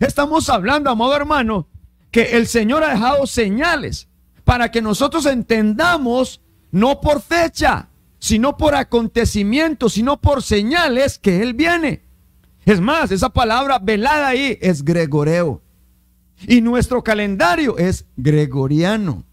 [0.00, 1.68] Estamos hablando, amado hermano,
[2.10, 4.08] que el Señor ha dejado señales
[4.44, 7.88] para que nosotros entendamos, no por fecha,
[8.18, 12.02] sino por acontecimientos, sino por señales que Él viene.
[12.64, 15.62] Es más, esa palabra velada ahí es gregoreo.
[16.46, 19.24] Y nuestro calendario es gregoriano.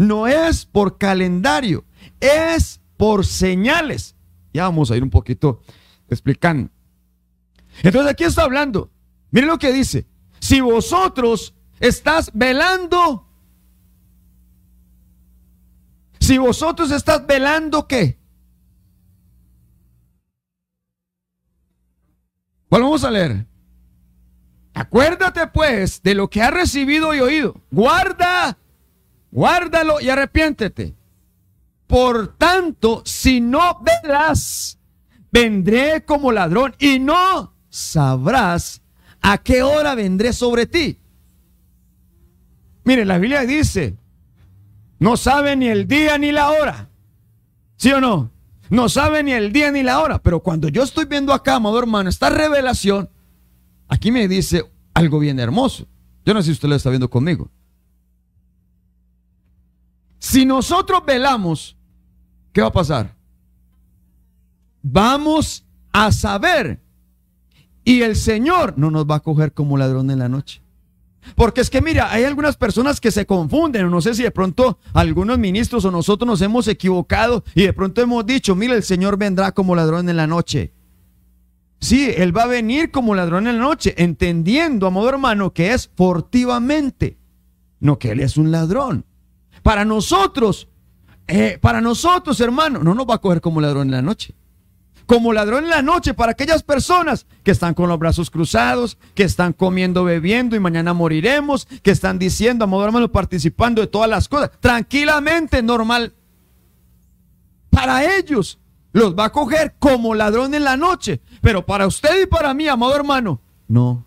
[0.00, 1.84] No es por calendario,
[2.20, 4.16] es por señales.
[4.50, 5.60] Ya vamos a ir un poquito
[6.08, 6.70] explicando.
[7.82, 8.90] Entonces aquí está hablando.
[9.30, 10.06] Miren lo que dice.
[10.38, 13.28] Si vosotros estás velando,
[16.18, 18.18] si vosotros estás velando, ¿qué?
[22.70, 23.44] vamos a leer?
[24.72, 27.60] Acuérdate pues de lo que has recibido y oído.
[27.70, 28.56] Guarda,
[29.30, 30.94] guárdalo y arrepiéntete.
[31.86, 34.78] Por tanto, si no velas,
[35.32, 38.82] vendré como ladrón y no sabrás
[39.20, 40.98] a qué hora vendré sobre ti.
[42.84, 43.96] Mire, la Biblia dice,
[44.98, 46.88] no sabe ni el día ni la hora.
[47.76, 48.30] ¿Sí o no?
[48.68, 50.20] No sabe ni el día ni la hora.
[50.22, 53.10] Pero cuando yo estoy viendo acá, amado hermano, esta revelación,
[53.88, 54.64] aquí me dice
[54.94, 55.86] algo bien hermoso.
[56.24, 57.50] Yo no sé si usted lo está viendo conmigo.
[60.20, 61.76] Si nosotros velamos,
[62.52, 63.16] ¿qué va a pasar?
[64.82, 66.78] Vamos a saber.
[67.84, 70.62] Y el Señor no nos va a coger como ladrón en la noche.
[71.34, 74.78] Porque es que mira, hay algunas personas que se confunden, no sé si de pronto
[74.92, 79.16] algunos ministros o nosotros nos hemos equivocado y de pronto hemos dicho, mira, el Señor
[79.16, 80.74] vendrá como ladrón en la noche.
[81.80, 85.72] Sí, Él va a venir como ladrón en la noche, entendiendo, a modo hermano, que
[85.72, 87.18] es furtivamente,
[87.80, 89.06] no que Él es un ladrón.
[89.62, 90.68] Para nosotros,
[91.26, 94.34] eh, para nosotros, hermano, no nos va a coger como ladrón en la noche
[95.10, 99.24] como ladrón en la noche para aquellas personas que están con los brazos cruzados, que
[99.24, 104.28] están comiendo, bebiendo y mañana moriremos, que están diciendo, amor hermano, participando de todas las
[104.28, 106.14] cosas, tranquilamente, normal.
[107.70, 108.60] Para ellos
[108.92, 112.68] los va a coger como ladrón en la noche, pero para usted y para mí,
[112.68, 114.06] amado hermano, no.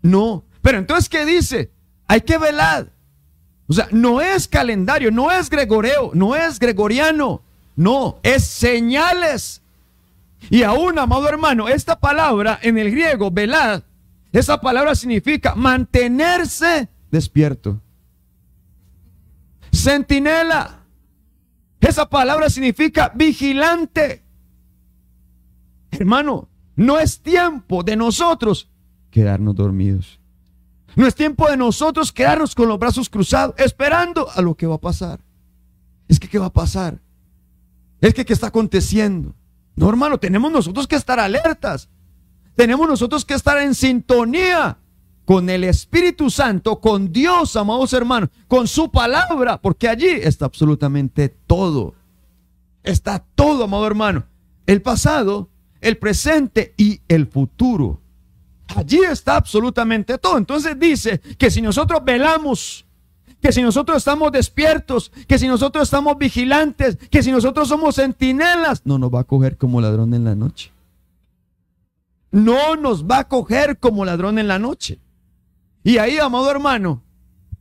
[0.00, 0.44] No.
[0.60, 1.72] Pero entonces, ¿qué dice?
[2.06, 2.91] Hay que velar.
[3.68, 7.42] O sea, no es calendario, no es gregoreo, no es gregoriano,
[7.76, 9.62] no, es señales.
[10.50, 13.82] Y aún, amado hermano, esta palabra en el griego, velad,
[14.32, 17.80] esa palabra significa mantenerse despierto.
[19.72, 20.80] Centinela.
[21.80, 24.22] Esa palabra significa vigilante.
[25.90, 28.68] Hermano, no es tiempo de nosotros
[29.10, 30.18] quedarnos dormidos.
[30.94, 34.74] No es tiempo de nosotros quedarnos con los brazos cruzados, esperando a lo que va
[34.74, 35.20] a pasar.
[36.08, 37.00] Es que, ¿qué va a pasar?
[38.00, 39.34] Es que, ¿qué está aconteciendo?
[39.74, 41.88] No, hermano, tenemos nosotros que estar alertas.
[42.54, 44.78] Tenemos nosotros que estar en sintonía
[45.24, 51.30] con el Espíritu Santo, con Dios, amados hermanos, con su palabra, porque allí está absolutamente
[51.30, 51.94] todo.
[52.82, 54.26] Está todo, amado hermano.
[54.66, 55.48] El pasado,
[55.80, 58.01] el presente y el futuro.
[58.76, 60.38] Allí está absolutamente todo.
[60.38, 62.84] Entonces dice que si nosotros velamos,
[63.40, 68.82] que si nosotros estamos despiertos, que si nosotros estamos vigilantes, que si nosotros somos centinelas,
[68.84, 70.70] no nos va a coger como ladrón en la noche.
[72.30, 75.00] No nos va a coger como ladrón en la noche.
[75.84, 77.02] Y ahí, amado hermano,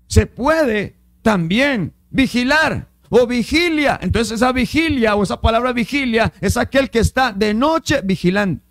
[0.08, 4.00] se puede también vigilar o vigilia.
[4.02, 8.62] Entonces esa vigilia o esa palabra vigilia es aquel que está de noche vigilando.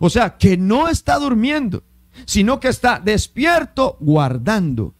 [0.00, 1.82] O sea, que no está durmiendo,
[2.24, 4.94] sino que está despierto guardando.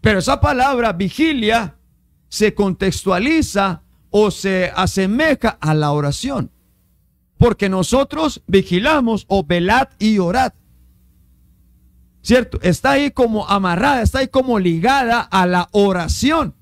[0.00, 1.76] Pero esa palabra vigilia
[2.28, 6.50] se contextualiza o se asemeja a la oración.
[7.38, 10.52] Porque nosotros vigilamos o velad y orad.
[12.22, 12.58] ¿Cierto?
[12.62, 16.54] Está ahí como amarrada, está ahí como ligada a la oración.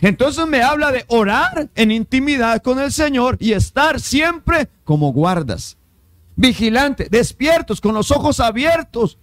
[0.00, 5.78] Entonces me habla de orar en intimidad con el Señor y estar siempre como guardas,
[6.36, 9.18] vigilantes, despiertos, con los ojos abiertos,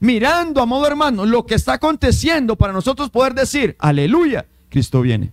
[0.00, 5.32] mirando a modo hermano lo que está aconteciendo para nosotros poder decir, aleluya, Cristo viene.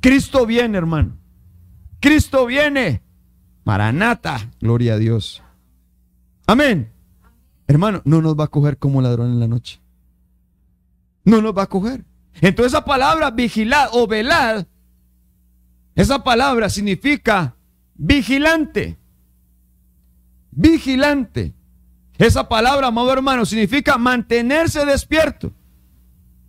[0.00, 1.16] Cristo viene, hermano.
[2.00, 3.02] Cristo viene.
[3.64, 5.42] Maranata, gloria a Dios.
[6.46, 6.92] Amén.
[7.66, 9.80] Hermano, no nos va a coger como ladrón en la noche.
[11.24, 12.04] No nos va a coger.
[12.42, 14.66] Entonces esa palabra vigilar o velar,
[15.94, 17.56] esa palabra significa
[17.94, 18.98] vigilante.
[20.54, 21.54] Vigilante.
[22.16, 25.52] Esa palabra, amado hermano, significa mantenerse despierto.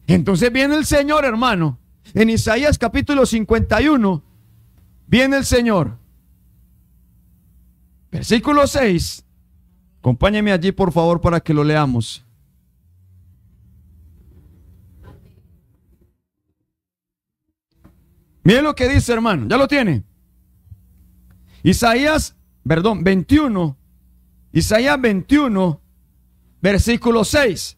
[0.08, 1.80] Entonces viene el Señor, hermano.
[2.14, 4.24] En Isaías capítulo 51,
[5.08, 5.98] viene el Señor.
[8.12, 9.26] Versículo 6
[10.06, 12.24] Acompáñeme allí, por favor, para que lo leamos.
[18.44, 19.48] Mire lo que dice, hermano.
[19.50, 20.04] ¿Ya lo tiene?
[21.64, 22.36] Isaías,
[22.68, 23.76] perdón, 21.
[24.56, 25.82] Isaías 21,
[26.62, 27.78] versículo 6.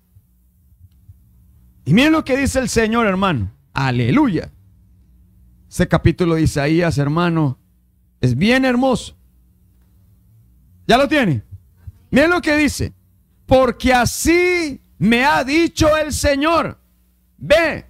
[1.85, 3.51] Y miren lo que dice el Señor, hermano.
[3.73, 4.51] Aleluya.
[5.67, 7.57] Ese capítulo de Isaías, hermano,
[8.21, 9.17] es bien hermoso.
[10.85, 11.41] ¿Ya lo tiene?
[12.11, 12.93] Miren lo que dice.
[13.47, 16.79] Porque así me ha dicho el Señor.
[17.39, 17.87] Ve,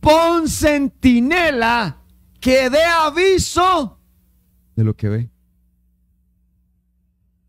[0.00, 1.98] pon centinela
[2.40, 4.00] que dé aviso
[4.76, 5.30] de lo que ve.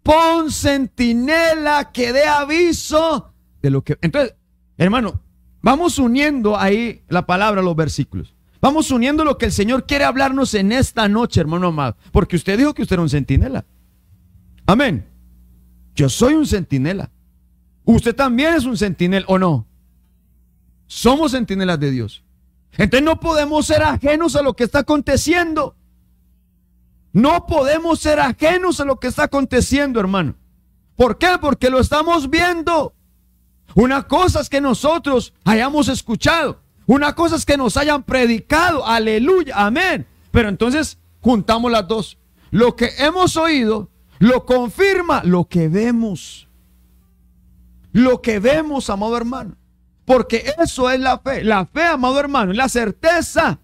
[0.03, 3.97] Pon centinela que dé aviso de lo que...
[4.01, 4.35] Entonces,
[4.77, 5.21] hermano,
[5.61, 8.35] vamos uniendo ahí la palabra, los versículos.
[8.59, 11.97] Vamos uniendo lo que el Señor quiere hablarnos en esta noche, hermano amado.
[12.11, 13.65] Porque usted dijo que usted era un centinela.
[14.67, 15.07] Amén.
[15.95, 17.11] Yo soy un centinela.
[17.83, 19.67] Usted también es un centinela, ¿o no?
[20.85, 22.23] Somos centinelas de Dios.
[22.77, 25.75] Entonces no podemos ser ajenos a lo que está aconteciendo.
[27.13, 30.35] No podemos ser ajenos a lo que está aconteciendo, hermano.
[30.95, 31.37] ¿Por qué?
[31.41, 32.93] Porque lo estamos viendo.
[33.75, 36.61] Una cosa es que nosotros hayamos escuchado.
[36.85, 38.85] Una cosa es que nos hayan predicado.
[38.85, 40.05] Aleluya, amén.
[40.31, 42.17] Pero entonces juntamos las dos.
[42.51, 46.47] Lo que hemos oído lo confirma lo que vemos.
[47.91, 49.55] Lo que vemos, amado hermano.
[50.05, 51.43] Porque eso es la fe.
[51.43, 53.59] La fe, amado hermano, es la certeza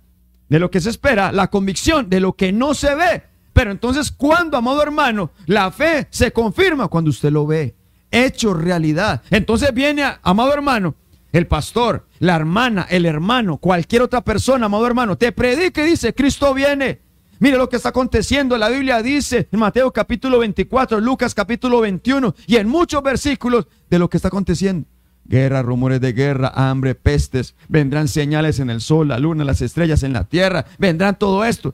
[0.50, 3.24] de lo que se espera, la convicción de lo que no se ve.
[3.58, 6.90] Pero entonces, ¿cuándo, amado hermano, la fe se confirma?
[6.90, 7.74] Cuando usted lo ve,
[8.12, 9.24] hecho realidad.
[9.32, 10.94] Entonces viene, amado hermano,
[11.32, 16.14] el pastor, la hermana, el hermano, cualquier otra persona, amado hermano, te predica y dice,
[16.14, 17.02] Cristo viene.
[17.40, 18.60] Mire lo que está aconteciendo.
[18.60, 23.98] La Biblia dice en Mateo capítulo 24, Lucas capítulo 21 y en muchos versículos de
[23.98, 24.88] lo que está aconteciendo.
[25.26, 27.56] Guerra, rumores de guerra, hambre, pestes.
[27.70, 30.66] Vendrán señales en el sol, la luna, las estrellas en la tierra.
[30.78, 31.74] Vendrán todo esto.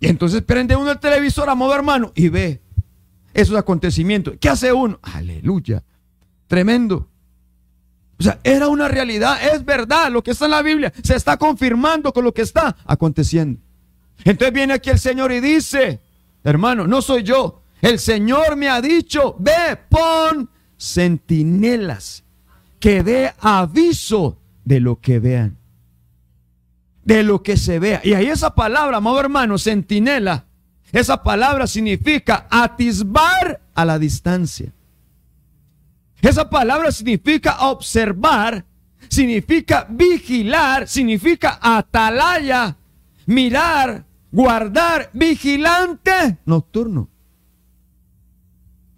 [0.00, 2.60] Y entonces prende uno el televisor a modo hermano y ve
[3.32, 4.34] esos acontecimientos.
[4.40, 4.98] ¿Qué hace uno?
[5.02, 5.82] Aleluya.
[6.46, 7.08] Tremendo.
[8.18, 11.36] O sea, era una realidad, es verdad, lo que está en la Biblia se está
[11.36, 13.60] confirmando con lo que está aconteciendo.
[14.24, 16.00] Entonces viene aquí el Señor y dice,
[16.42, 22.24] hermano, no soy yo, el Señor me ha dicho, ve, pon centinelas,
[22.80, 25.58] que dé aviso de lo que vean,
[27.06, 28.00] de lo que se vea.
[28.04, 30.44] Y ahí esa palabra, amado hermano, centinela,
[30.92, 34.72] esa palabra significa atisbar a la distancia.
[36.20, 38.64] Esa palabra significa observar,
[39.08, 42.76] significa vigilar, significa atalaya,
[43.26, 47.08] mirar, guardar, vigilante nocturno.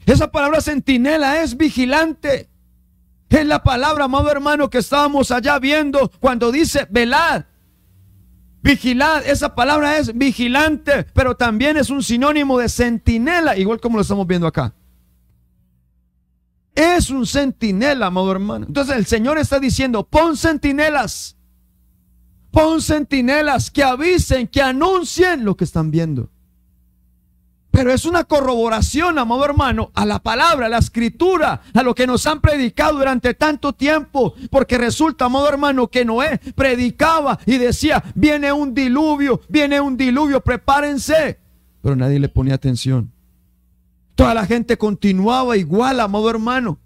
[0.07, 2.49] Esa palabra centinela es vigilante.
[3.29, 7.45] Es la palabra, amado hermano, que estábamos allá viendo cuando dice velad.
[8.69, 14.03] Vigilad, esa palabra es vigilante, pero también es un sinónimo de centinela, igual como lo
[14.03, 14.75] estamos viendo acá.
[16.75, 18.67] Es un centinela, amado hermano.
[18.67, 21.35] Entonces el Señor está diciendo, pon centinelas.
[22.51, 26.29] Pon centinelas que avisen, que anuncien lo que están viendo.
[27.79, 32.09] Pero es una corroboración, amado hermano, a la palabra, a la escritura, a lo que
[32.09, 34.35] nos han predicado durante tanto tiempo.
[34.51, 40.41] Porque resulta, amado hermano, que Noé predicaba y decía, viene un diluvio, viene un diluvio,
[40.41, 41.39] prepárense.
[41.81, 43.13] Pero nadie le ponía atención.
[44.17, 46.81] Toda la gente continuaba igual, amado hermano.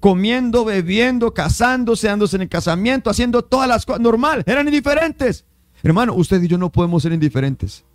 [0.00, 4.44] Comiendo, bebiendo, casándose, dándose en el casamiento, haciendo todas las cosas normal.
[4.44, 5.46] Eran indiferentes.
[5.82, 7.86] Hermano, usted y yo no podemos ser indiferentes.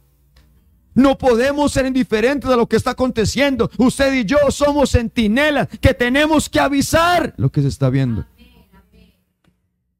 [0.93, 3.69] No podemos ser indiferentes a lo que está aconteciendo.
[3.77, 8.25] Usted y yo somos centinelas que tenemos que avisar lo que se está viendo.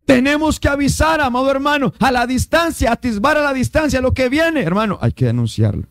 [0.05, 4.61] Tenemos que avisar, amado hermano, a la distancia, atisbar a la distancia lo que viene.
[4.61, 5.87] Hermano, hay que anunciarlo.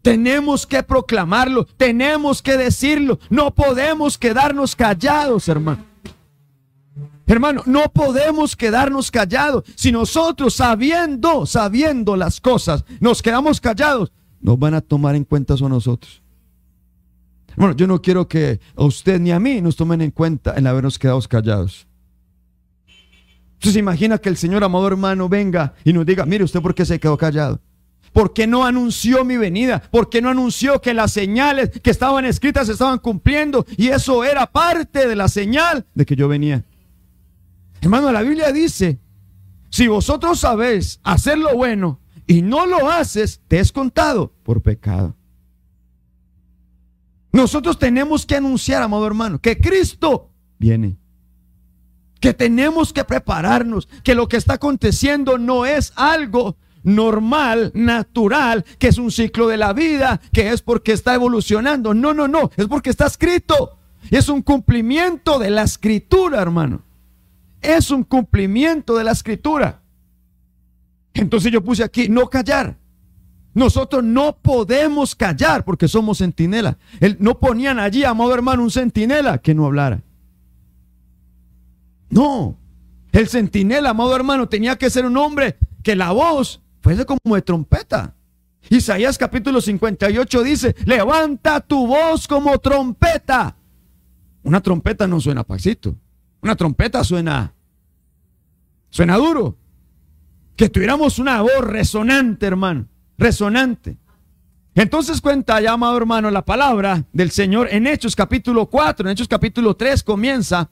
[0.00, 3.18] Tenemos que proclamarlo, tenemos que decirlo.
[3.28, 5.84] No podemos quedarnos callados, hermano.
[7.26, 9.64] Hermano, no podemos quedarnos callados.
[9.74, 15.54] Si nosotros sabiendo, sabiendo las cosas, nos quedamos callados, nos van a tomar en cuenta
[15.54, 16.22] a nosotros.
[17.56, 20.66] Bueno, yo no quiero que a usted ni a mí nos tomen en cuenta en
[20.66, 21.86] habernos quedado callados.
[23.54, 26.84] Entonces imagina que el Señor amado hermano venga y nos diga, mire usted por qué
[26.84, 27.60] se quedó callado.
[28.12, 29.82] ¿Por qué no anunció mi venida?
[29.90, 33.66] ¿Por qué no anunció que las señales que estaban escritas se estaban cumpliendo?
[33.76, 36.64] Y eso era parte de la señal de que yo venía.
[37.80, 38.98] Hermano, la Biblia dice,
[39.70, 45.14] si vosotros sabéis hacer lo bueno y no lo haces, te es contado por pecado.
[47.32, 50.96] Nosotros tenemos que anunciar, amado hermano, que Cristo viene.
[52.20, 58.88] Que tenemos que prepararnos, que lo que está aconteciendo no es algo normal, natural, que
[58.88, 61.92] es un ciclo de la vida, que es porque está evolucionando.
[61.92, 63.76] No, no, no, es porque está escrito.
[64.10, 66.85] Es un cumplimiento de la escritura, hermano.
[67.66, 69.82] Es un cumplimiento de la escritura.
[71.14, 72.78] Entonces yo puse aquí, no callar.
[73.54, 76.76] Nosotros no podemos callar porque somos centinela.
[77.18, 80.02] no ponían allí, amado hermano, un centinela que no hablara.
[82.10, 82.58] No.
[83.12, 87.42] El centinela, amado hermano, tenía que ser un hombre que la voz fuese como de
[87.42, 88.14] trompeta.
[88.68, 93.56] Isaías capítulo 58 dice, levanta tu voz como trompeta.
[94.42, 95.96] Una trompeta no suena pasito.
[96.42, 97.54] Una trompeta suena,
[98.96, 99.58] suena duro.
[100.56, 102.86] Que tuviéramos una voz resonante, hermano.
[103.18, 103.98] Resonante.
[104.74, 109.28] Entonces cuenta ya, amado hermano, la palabra del Señor en Hechos capítulo 4, en Hechos
[109.28, 110.70] capítulo 3 comienza.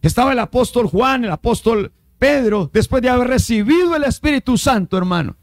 [0.00, 5.36] Estaba el apóstol Juan, el apóstol Pedro, después de haber recibido el Espíritu Santo, hermano,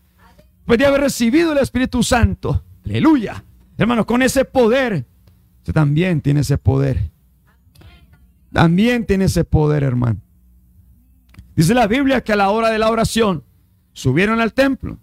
[0.57, 3.43] después de haber recibido el Espíritu Santo, aleluya,
[3.77, 5.05] hermano, con ese poder,
[5.59, 7.11] usted también tiene ese poder.
[8.53, 10.20] También tiene ese poder, hermano.
[11.55, 13.43] Dice la Biblia que a la hora de la oración
[13.93, 14.97] subieron al templo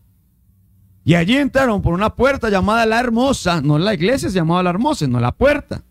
[1.09, 4.69] y allí entraron por una puerta llamada la hermosa, no la iglesia se llamaba la
[4.69, 5.83] hermosa, no la puerta.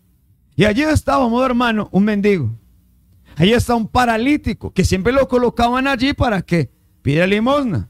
[0.54, 2.54] Y allí estaba, hermano, un mendigo.
[3.34, 6.70] Ahí está un paralítico que siempre lo colocaban allí para que
[7.02, 7.88] pida limosna.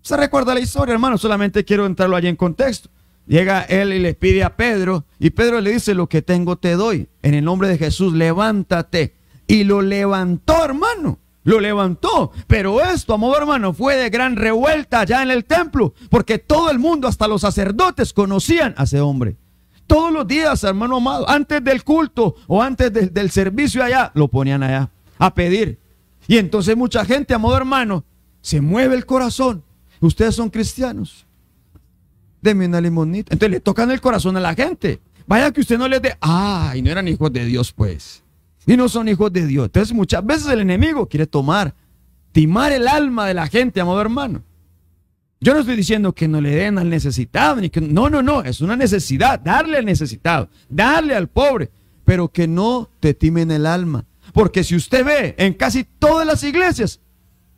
[0.00, 2.88] Se recuerda la historia, hermano, solamente quiero entrarlo allí en contexto.
[3.26, 6.76] Llega él y le pide a Pedro y Pedro le dice, lo que tengo te
[6.76, 7.10] doy.
[7.20, 9.14] En el nombre de Jesús, levántate.
[9.46, 11.18] Y lo levantó, hermano.
[11.50, 12.30] Lo levantó.
[12.46, 15.94] Pero esto, amor hermano, fue de gran revuelta allá en el templo.
[16.08, 19.36] Porque todo el mundo, hasta los sacerdotes, conocían a ese hombre.
[19.88, 24.62] Todos los días, hermano amado, antes del culto o antes del servicio allá, lo ponían
[24.62, 25.80] allá a pedir.
[26.28, 28.04] Y entonces mucha gente, amado hermano,
[28.40, 29.64] se mueve el corazón.
[29.98, 31.26] Ustedes son cristianos.
[32.40, 33.32] Deme una limonita.
[33.32, 35.00] Entonces le tocan el corazón a la gente.
[35.26, 36.16] Vaya que usted no les dé.
[36.20, 38.22] Ay, no eran hijos de Dios, pues.
[38.66, 39.66] Y no son hijos de Dios.
[39.66, 41.74] Entonces muchas veces el enemigo quiere tomar,
[42.32, 44.42] timar el alma de la gente, amado hermano.
[45.40, 48.42] Yo no estoy diciendo que no le den al necesitado, ni que no, no, no,
[48.42, 51.70] es una necesidad, darle al necesitado, darle al pobre,
[52.04, 54.04] pero que no te timen el alma.
[54.34, 57.00] Porque si usted ve en casi todas las iglesias,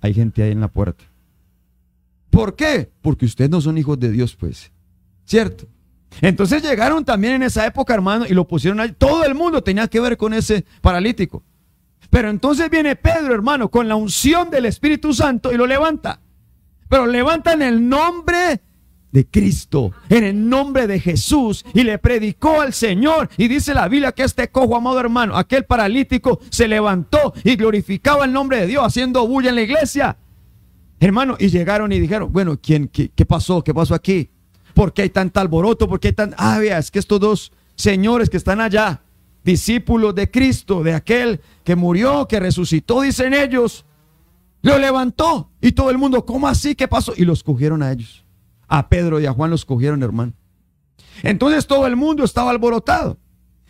[0.01, 1.05] hay gente ahí en la puerta.
[2.31, 2.91] ¿Por qué?
[3.03, 4.71] Porque ustedes no son hijos de Dios, pues.
[5.25, 5.67] ¿Cierto?
[6.21, 8.93] Entonces llegaron también en esa época, hermano, y lo pusieron ahí.
[8.97, 11.43] Todo el mundo tenía que ver con ese paralítico.
[12.11, 16.21] Pero entonces viene Pedro, hermano, con la unción del Espíritu Santo y lo levanta.
[16.89, 18.61] Pero levanta en el nombre
[19.11, 23.31] de Cristo, en el nombre de Jesús, y le predicó al Señor.
[23.37, 28.25] Y dice la Biblia que este cojo, amado hermano, aquel paralítico se levantó y glorificaba
[28.25, 30.17] el nombre de Dios, haciendo bulla en la iglesia.
[31.01, 33.65] Hermano, y llegaron y dijeron, bueno, ¿quién, qué, qué pasó?
[33.65, 34.31] ¿Qué pasó aquí?
[34.83, 35.89] ¿Por qué hay tanta alboroto?
[35.89, 36.35] ¿Por qué hay tan...
[36.37, 39.01] Ah, es que estos dos señores que están allá,
[39.45, 43.85] discípulos de Cristo, de aquel que murió, que resucitó, dicen ellos,
[44.61, 45.53] lo levantó.
[45.61, 46.75] Y todo el mundo, ¿cómo así?
[46.75, 47.13] ¿Qué pasó?
[47.17, 48.25] Y los cogieron a ellos.
[48.67, 50.33] A Pedro y a Juan los cogieron, hermano.
[51.23, 53.19] Entonces todo el mundo estaba alborotado.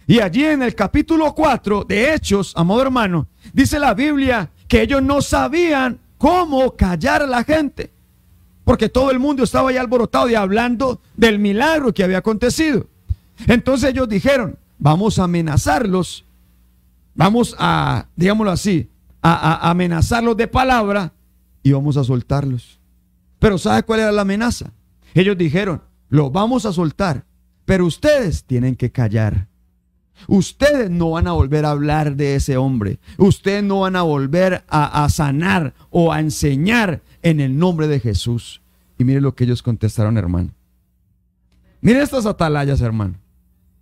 [0.06, 5.02] Y allí en el capítulo 4 de Hechos, amado hermano, dice la Biblia que ellos
[5.02, 7.92] no sabían cómo callar a la gente.
[8.64, 12.86] Porque todo el mundo estaba ya alborotado y hablando del milagro que había acontecido.
[13.46, 16.24] Entonces ellos dijeron, vamos a amenazarlos,
[17.14, 18.88] vamos a, digámoslo así,
[19.20, 21.12] a, amenazarlos de palabra
[21.62, 22.78] y vamos a soltarlos.
[23.38, 24.72] Pero ¿sabe cuál era la amenaza?
[25.14, 27.24] Ellos dijeron, lo vamos a soltar,
[27.64, 29.48] pero ustedes tienen que callar.
[30.28, 33.00] Ustedes no van a volver a hablar de ese hombre.
[33.18, 38.00] Ustedes no van a volver a, a sanar o a enseñar en el nombre de
[38.00, 38.60] Jesús.
[38.98, 40.50] Y mire lo que ellos contestaron, hermano.
[41.80, 43.14] Mire estas atalayas, hermano.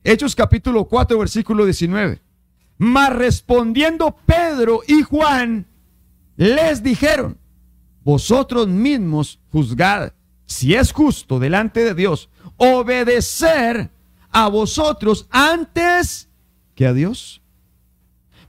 [0.04, 2.20] Hechos capítulo 4, versículo 19.
[2.78, 5.66] Mas respondiendo Pedro y Juan,
[6.36, 7.36] les dijeron,
[8.02, 10.12] vosotros mismos juzgad
[10.46, 13.90] si es justo delante de Dios obedecer
[14.30, 16.28] a vosotros antes
[16.74, 17.42] que a Dios.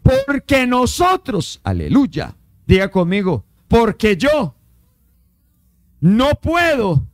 [0.01, 2.35] Porque nosotros, aleluya,
[2.65, 4.55] diga conmigo, porque yo
[6.01, 7.07] no puedo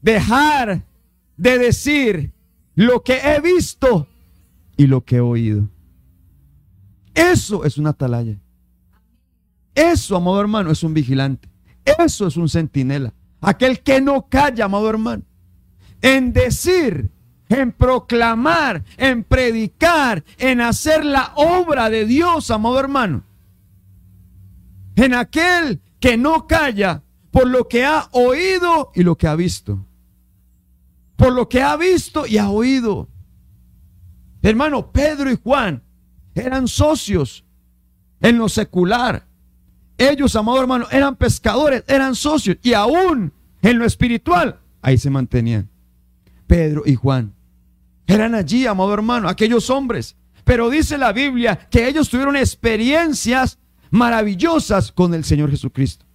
[0.00, 0.82] dejar
[1.36, 2.32] de decir
[2.74, 4.08] lo que he visto
[4.76, 5.68] y lo que he oído.
[7.14, 8.36] Eso es una atalaya.
[9.74, 11.48] Eso, amado hermano, es un vigilante.
[11.84, 13.12] Eso es un centinela.
[13.40, 15.22] Aquel que no calla, amado hermano.
[16.00, 17.10] En decir,
[17.48, 23.22] en proclamar, en predicar, en hacer la obra de Dios, amado hermano.
[24.96, 27.03] En aquel que no calla
[27.34, 29.84] por lo que ha oído y lo que ha visto.
[31.16, 33.08] Por lo que ha visto y ha oído.
[34.40, 35.82] Hermano, Pedro y Juan
[36.36, 37.44] eran socios
[38.20, 39.26] en lo secular.
[39.98, 43.32] Ellos, amado hermano, eran pescadores, eran socios y aún
[43.62, 45.68] en lo espiritual, ahí se mantenían.
[46.46, 47.34] Pedro y Juan
[48.06, 50.14] eran allí, amado hermano, aquellos hombres.
[50.44, 53.58] Pero dice la Biblia que ellos tuvieron experiencias
[53.90, 56.06] maravillosas con el Señor Jesucristo.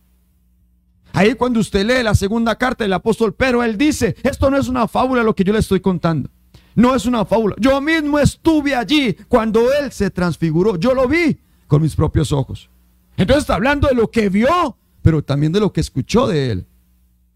[1.14, 4.68] Ahí cuando usted lee la segunda carta del apóstol Pedro, él dice, esto no es
[4.68, 6.30] una fábula lo que yo le estoy contando.
[6.76, 7.56] No es una fábula.
[7.60, 10.78] Yo mismo estuve allí cuando él se transfiguró.
[10.78, 11.38] Yo lo vi
[11.68, 12.70] con mis propios ojos.
[13.18, 16.66] Entonces está hablando de lo que vio, pero también de lo que escuchó de él.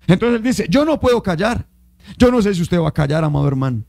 [0.08, 1.66] Entonces él dice, yo no puedo callar.
[2.18, 3.84] Yo no sé si usted va a callar, amado hermano.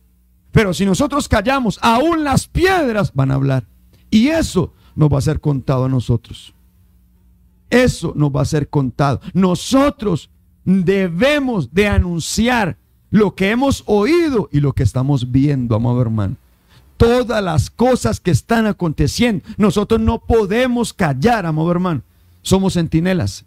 [0.51, 3.65] Pero si nosotros callamos, aún las piedras van a hablar.
[4.11, 6.54] Y eso nos va a ser contado a nosotros.
[7.75, 9.21] Eso nos va a ser contado.
[9.33, 10.31] Nosotros
[10.65, 12.79] debemos de anunciar
[13.11, 16.37] lo que hemos oído y lo que estamos viendo, amado hermano.
[16.97, 22.03] Todas las cosas que están aconteciendo, nosotros no podemos callar, amado hermano.
[22.43, 23.45] Somos centinelas.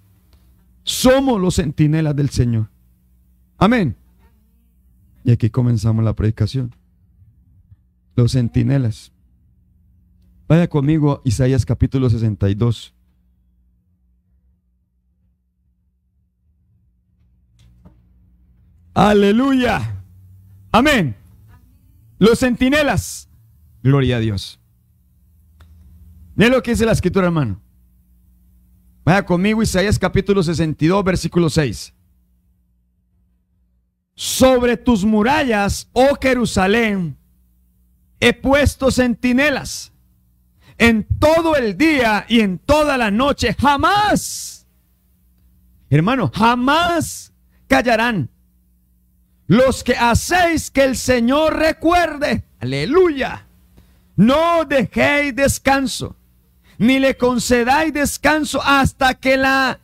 [0.84, 2.68] Somos los centinelas del Señor.
[3.58, 3.96] Amén.
[5.24, 6.76] Y aquí comenzamos la predicación.
[8.18, 9.14] Los centinelas.
[10.50, 12.94] Vaya conmigo Isaías capítulo 62.
[18.98, 20.02] Aleluya.
[20.72, 21.16] Amén.
[22.18, 23.30] Los centinelas.
[23.84, 24.60] Gloria a Dios.
[26.34, 27.62] Mira lo que dice la escritura, hermano.
[29.06, 31.94] Vaya conmigo, Isaías capítulo 62, versículo 6.
[34.16, 37.16] Sobre tus murallas, oh Jerusalén,
[38.20, 39.94] he puesto centinelas
[40.80, 43.56] en todo el día y en toda la noche.
[43.60, 44.66] Jamás,
[45.88, 47.32] hermano, jamás
[47.68, 48.32] callarán
[49.48, 53.48] los que hacéis que el Señor recuerde, aleluya,
[54.16, 56.18] no dejéis descanso
[56.78, 59.80] ni le concedáis descanso hasta que la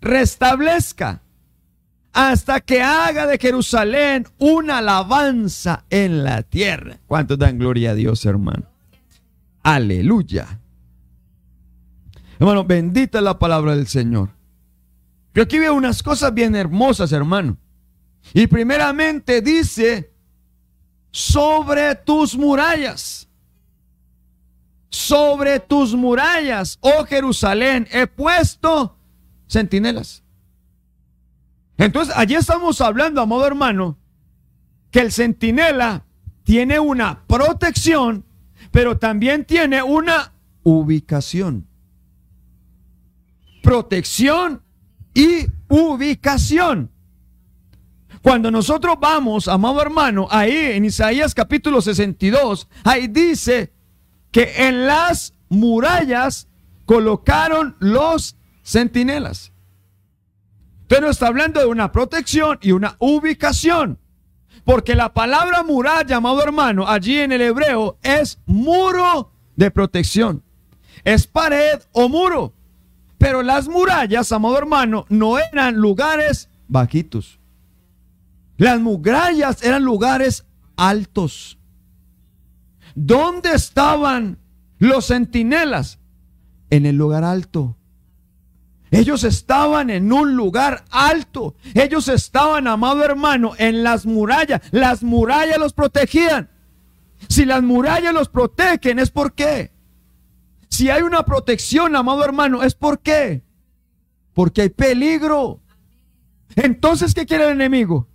[0.00, 1.22] restablezca,
[2.12, 6.98] hasta que haga de Jerusalén una alabanza en la tierra.
[7.06, 8.66] ¿Cuántos dan gloria a Dios, hermano?
[9.62, 10.60] Aleluya.
[12.38, 14.30] Hermano, bendita la palabra del Señor.
[15.34, 17.56] Yo aquí veo unas cosas bien hermosas, hermano.
[18.32, 20.12] Y primeramente dice,
[21.10, 23.28] sobre tus murallas,
[24.88, 28.96] sobre tus murallas, oh Jerusalén, he puesto
[29.48, 30.22] centinelas.
[31.76, 33.98] Entonces, allí estamos hablando, amado hermano,
[34.90, 36.04] que el centinela
[36.44, 38.24] tiene una protección,
[38.70, 41.66] pero también tiene una ubicación.
[43.62, 44.62] Protección
[45.14, 46.90] y ubicación.
[48.22, 53.72] Cuando nosotros vamos, amado hermano, ahí en Isaías capítulo 62, ahí dice
[54.30, 56.46] que en las murallas
[56.84, 59.52] colocaron los centinelas.
[60.86, 63.98] Pero está hablando de una protección y una ubicación.
[64.64, 70.42] Porque la palabra muralla, amado hermano, allí en el hebreo es muro de protección.
[71.04, 72.52] Es pared o muro.
[73.16, 77.39] Pero las murallas, amado hermano, no eran lugares bajitos.
[78.60, 80.44] Las murallas eran lugares
[80.76, 81.58] altos.
[82.94, 84.38] ¿Dónde estaban
[84.76, 85.98] los centinelas?
[86.68, 87.78] En el lugar alto.
[88.90, 91.54] Ellos estaban en un lugar alto.
[91.72, 94.60] Ellos estaban, amado hermano, en las murallas.
[94.72, 96.50] Las murallas los protegían.
[97.30, 99.72] Si las murallas los protegen, es por qué.
[100.68, 103.42] Si hay una protección, amado hermano, ¿es por qué?
[104.34, 105.62] Porque hay peligro.
[106.56, 108.09] Entonces, ¿qué quiere el enemigo?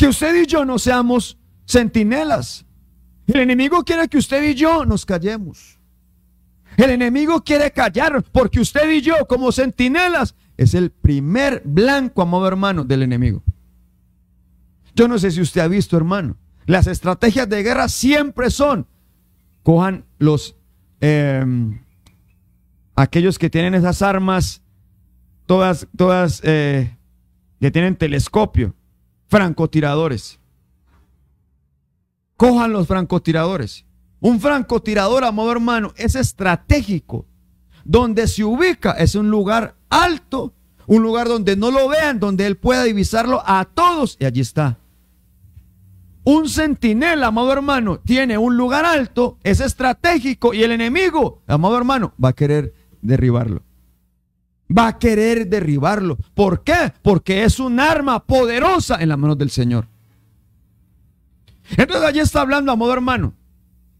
[0.00, 1.36] Que usted y yo no seamos
[1.66, 2.64] centinelas.
[3.26, 5.78] El enemigo quiere que usted y yo nos callemos.
[6.78, 12.48] El enemigo quiere callar porque usted y yo como centinelas es el primer blanco, amado
[12.48, 13.42] hermano, del enemigo.
[14.94, 18.86] Yo no sé si usted ha visto, hermano, las estrategias de guerra siempre son
[19.62, 20.56] cojan los
[21.02, 21.78] em,
[22.96, 24.62] aquellos que tienen esas armas,
[25.44, 26.96] todas, todas eh,
[27.60, 28.74] que tienen telescopio,
[29.30, 30.40] francotiradores.
[32.36, 33.86] Cojan los francotiradores.
[34.18, 37.26] Un francotirador, amado hermano, es estratégico.
[37.84, 40.52] Donde se ubica es un lugar alto,
[40.86, 44.16] un lugar donde no lo vean, donde él pueda divisarlo a todos.
[44.18, 44.78] Y allí está.
[46.24, 52.12] Un centinela, amado hermano, tiene un lugar alto, es estratégico y el enemigo, amado hermano,
[52.22, 53.62] va a querer derribarlo.
[54.76, 56.16] Va a querer derribarlo.
[56.34, 56.92] ¿Por qué?
[57.02, 59.88] Porque es un arma poderosa en las manos del Señor.
[61.76, 63.34] Entonces allí está hablando, amado hermano,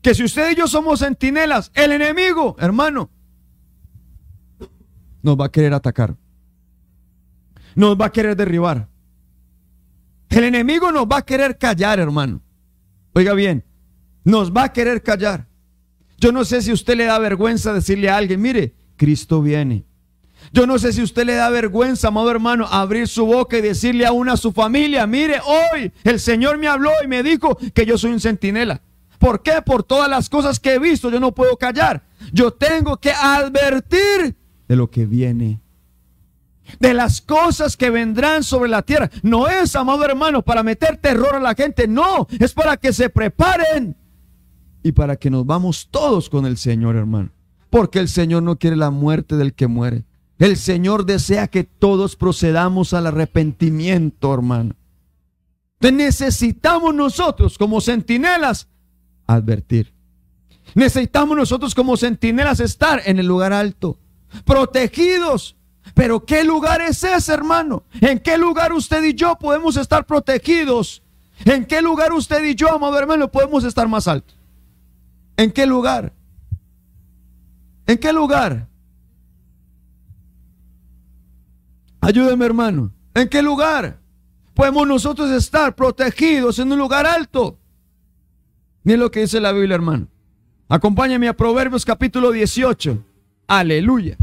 [0.02, 3.10] que si usted y yo somos centinelas, el enemigo, hermano,
[5.22, 6.16] nos va a querer atacar.
[7.74, 8.88] Nos va a querer derribar.
[10.30, 12.40] El enemigo nos va a querer callar, hermano.
[13.12, 13.64] Oiga bien,
[14.24, 15.48] nos va a querer callar.
[16.18, 19.86] Yo no sé si usted le da vergüenza decirle a alguien, mire, Cristo viene.
[20.52, 24.06] Yo no sé si usted le da vergüenza, amado hermano, abrir su boca y decirle
[24.06, 27.96] a una su familia, mire, hoy el Señor me habló y me dijo que yo
[27.98, 28.80] soy un centinela.
[29.18, 29.62] ¿Por qué?
[29.64, 32.02] Por todas las cosas que he visto, yo no puedo callar.
[32.32, 34.36] Yo tengo que advertir
[34.66, 35.60] de lo que viene
[36.78, 39.10] de las cosas que vendrán sobre la tierra.
[39.22, 43.10] No es, amado hermano, para meter terror a la gente, no, es para que se
[43.10, 43.96] preparen
[44.82, 47.30] y para que nos vamos todos con el Señor, hermano.
[47.68, 50.04] Porque el Señor no quiere la muerte del que muere.
[50.40, 54.74] El Señor desea que todos procedamos al arrepentimiento, hermano.
[55.80, 58.66] necesitamos nosotros como centinelas
[59.28, 59.92] advertir.
[60.74, 63.98] Necesitamos nosotros como centinelas estar en el lugar alto,
[64.44, 65.56] protegidos
[65.94, 67.84] pero ¿qué lugar es ese, hermano?
[68.00, 71.02] ¿En qué lugar usted y yo podemos estar protegidos?
[71.44, 74.34] ¿En qué lugar usted y yo, amado hermano, podemos estar más alto?
[75.36, 76.12] ¿En qué lugar?
[77.86, 78.69] ¿En qué lugar?
[82.00, 82.92] Ayúdeme, hermano.
[83.14, 83.98] ¿En qué lugar
[84.54, 87.58] podemos nosotros estar protegidos en un lugar alto?
[88.82, 90.08] Miren lo que dice la Biblia, hermano.
[90.68, 93.04] Acompáñame a Proverbios capítulo 18.
[93.46, 94.16] Aleluya.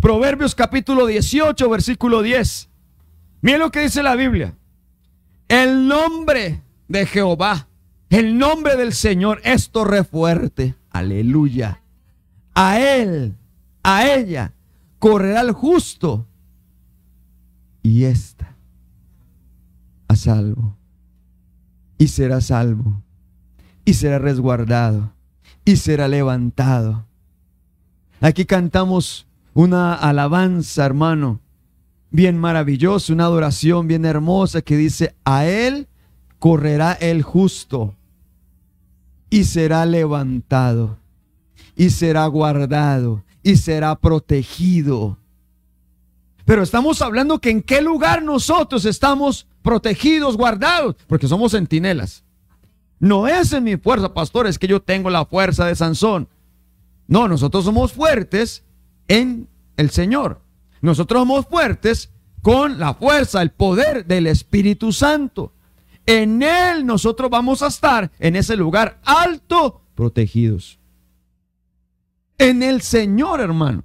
[0.00, 2.68] Proverbios capítulo 18, versículo 10.
[3.42, 4.54] Miren lo que dice la Biblia.
[5.48, 7.68] El nombre de Jehová,
[8.08, 10.74] el nombre del Señor es torre fuerte.
[10.90, 11.82] Aleluya.
[12.54, 13.34] A él,
[13.82, 14.52] a ella,
[14.98, 16.26] correrá el justo.
[17.86, 18.56] Y está
[20.08, 20.76] a salvo.
[21.98, 23.00] Y será salvo.
[23.84, 25.12] Y será resguardado.
[25.64, 27.06] y será levantado.
[28.20, 31.40] Aquí cantamos una alabanza, hermano,
[32.10, 35.86] bien maravillosa, una adoración bien hermosa que dice, a Él
[36.40, 37.94] correrá el justo
[39.30, 40.98] y será levantado
[41.76, 45.18] y será guardado y será protegido.
[46.46, 52.24] Pero estamos hablando que en qué lugar nosotros estamos protegidos, guardados, porque somos centinelas.
[53.00, 56.28] No es en mi fuerza, pastor, es que yo tengo la fuerza de Sansón.
[57.08, 58.64] No, nosotros somos fuertes
[59.08, 60.40] en el Señor.
[60.80, 62.10] Nosotros somos fuertes
[62.42, 65.52] con la fuerza, el poder del Espíritu Santo.
[66.06, 70.78] En Él nosotros vamos a estar en ese lugar alto, protegidos.
[72.38, 73.82] En el Señor, hermano.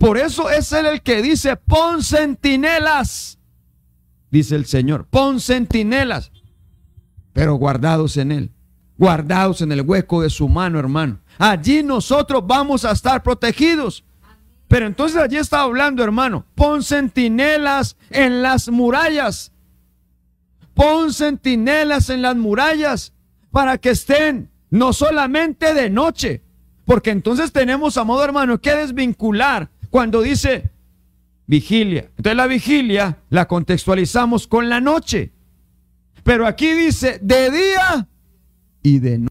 [0.00, 3.38] Por eso es Él el que dice, pon centinelas.
[4.30, 6.32] Dice el Señor, pon centinelas.
[7.34, 8.50] Pero guardados en Él.
[8.96, 11.20] Guardados en el hueco de su mano, hermano.
[11.36, 14.02] Allí nosotros vamos a estar protegidos.
[14.68, 16.46] Pero entonces allí está hablando, hermano.
[16.54, 19.52] Pon centinelas en las murallas.
[20.72, 23.12] Pon centinelas en las murallas
[23.50, 26.42] para que estén no solamente de noche,
[26.86, 30.70] porque entonces tenemos, a modo hermano, que desvincular cuando dice
[31.46, 32.10] vigilia.
[32.16, 35.32] Entonces la vigilia la contextualizamos con la noche.
[36.22, 38.08] Pero aquí dice de día
[38.82, 39.30] y de noche.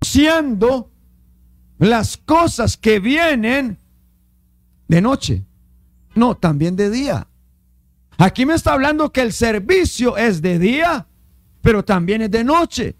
[0.00, 0.90] Siendo
[1.78, 3.78] las cosas que vienen
[4.88, 5.44] de noche.
[6.14, 7.28] No, también de día.
[8.18, 11.06] Aquí me está hablando que el servicio es de día,
[11.60, 12.96] pero también es de noche.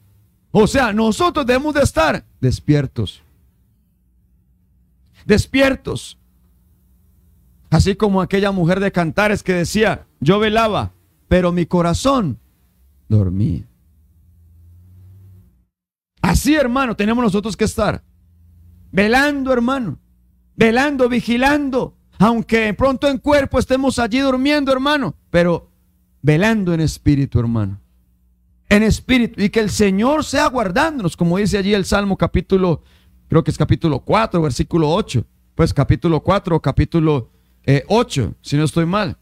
[0.53, 3.23] O sea, nosotros debemos de estar despiertos.
[5.25, 6.19] Despiertos.
[7.71, 10.93] Así como aquella mujer de Cantares que decía, yo velaba,
[11.27, 12.39] pero mi corazón
[13.09, 13.65] dormía.
[16.21, 18.05] Así, hermano, tenemos nosotros que estar.
[18.93, 19.99] Velando, hermano
[20.57, 25.71] velando, vigilando, aunque pronto en cuerpo estemos allí durmiendo, hermano, pero
[26.21, 27.81] velando en espíritu, hermano.
[28.73, 29.41] En espíritu.
[29.41, 32.83] Y que el Señor sea guardándonos, como dice allí el Salmo capítulo,
[33.29, 35.25] creo que es capítulo 4, versículo 8.
[35.55, 37.31] Pues capítulo 4, capítulo
[37.89, 39.17] 8, eh, si no estoy mal.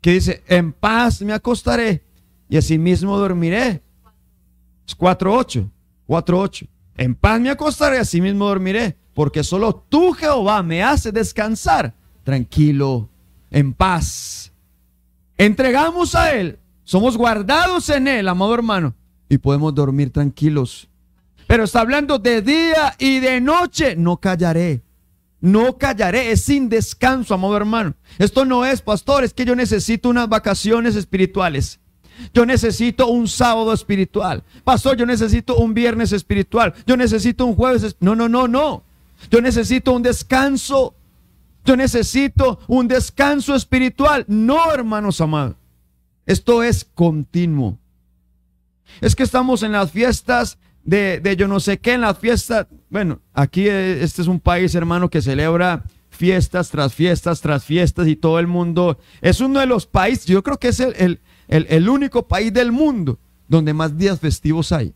[0.00, 2.02] Que dice, en paz me acostaré
[2.48, 3.82] y asimismo dormiré.
[4.86, 5.70] Es 4.8,
[6.08, 6.68] 4.8.
[6.96, 13.08] En paz me acostaré, y asimismo dormiré porque solo tú, Jehová, me hace descansar tranquilo,
[13.50, 14.52] en paz.
[15.36, 16.58] Entregamos a Él,
[16.90, 18.94] somos guardados en Él, amado hermano,
[19.28, 20.88] y podemos dormir tranquilos.
[21.46, 24.82] Pero está hablando de día y de noche, no callaré.
[25.40, 27.94] No callaré, es sin descanso, amado hermano.
[28.18, 31.78] Esto no es, pastor, es que yo necesito unas vacaciones espirituales.
[32.34, 34.42] Yo necesito un sábado espiritual.
[34.64, 36.74] Pastor, yo necesito un viernes espiritual.
[36.88, 37.94] Yo necesito un jueves.
[38.00, 38.82] No, no, no, no.
[39.30, 40.96] Yo necesito un descanso.
[41.64, 44.24] Yo necesito un descanso espiritual.
[44.26, 45.59] No, hermanos amados.
[46.30, 47.76] Esto es continuo.
[49.00, 52.68] Es que estamos en las fiestas de, de, yo no sé qué, en las fiestas.
[52.88, 58.06] Bueno, aquí eh, este es un país, hermano, que celebra fiestas tras fiestas tras fiestas
[58.06, 58.96] y todo el mundo.
[59.20, 62.52] Es uno de los países, yo creo que es el, el, el, el único país
[62.52, 63.18] del mundo
[63.48, 64.94] donde más días festivos hay.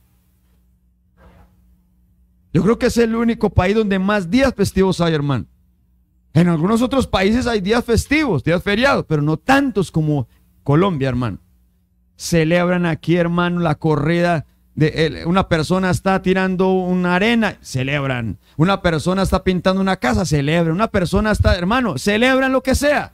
[2.52, 5.46] Yo creo que es el único país donde más días festivos hay, hermano.
[6.32, 10.28] En algunos otros países hay días festivos, días feriados, pero no tantos como
[10.64, 11.38] Colombia, hermano.
[12.16, 18.38] Celebran aquí, hermano, la corrida de una persona está tirando una arena, celebran.
[18.56, 20.74] Una persona está pintando una casa, celebran.
[20.74, 23.12] Una persona está, hermano, celebran lo que sea.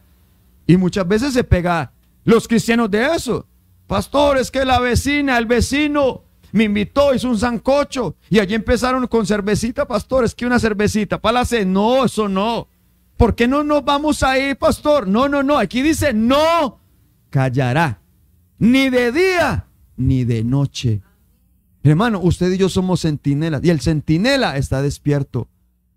[0.66, 1.92] Y muchas veces se pega
[2.24, 3.46] los cristianos de eso.
[3.86, 6.22] Pastor, es que la vecina, el vecino
[6.52, 11.20] me invitó, hizo un zancocho y allí empezaron con cervecita, pastor, es que una cervecita,
[11.20, 12.68] para la no, eso no.
[13.16, 15.06] ¿Por qué no nos vamos a ir, pastor?
[15.06, 16.79] No, no, no, aquí dice, no
[17.30, 18.00] callará,
[18.58, 19.66] ni de día,
[19.96, 21.00] ni de noche.
[21.82, 25.48] Hermano, usted y yo somos centinelas y el centinela está despierto,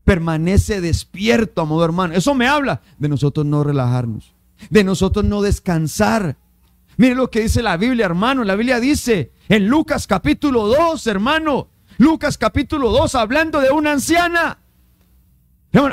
[0.05, 2.13] permanece despierto, amado hermano.
[2.13, 4.33] Eso me habla de nosotros no relajarnos,
[4.69, 6.37] de nosotros no descansar,
[6.97, 8.43] Mire lo que dice la Biblia, hermano.
[8.43, 11.69] La Biblia dice en Lucas capítulo 2, hermano.
[11.97, 14.59] Lucas capítulo 2, hablando de una anciana.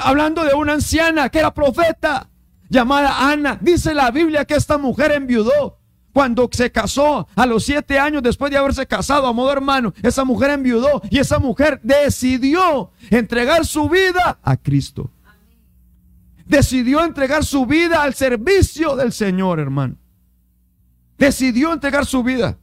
[0.03, 2.29] hablando de una anciana que era profeta,
[2.71, 3.59] llamada Ana.
[3.61, 5.79] Dice la Biblia que esta mujer enviudó
[6.13, 9.93] cuando se casó a los siete años después de haberse casado a modo hermano.
[10.03, 15.11] Esa mujer enviudó y esa mujer decidió entregar su vida a Cristo.
[16.47, 19.97] Decidió entregar su vida al servicio del Señor, hermano.
[21.19, 22.59] Decidió entregar su vida.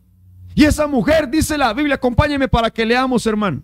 [0.56, 3.62] Y esa mujer, dice la Biblia, acompáñeme para que leamos, hermano.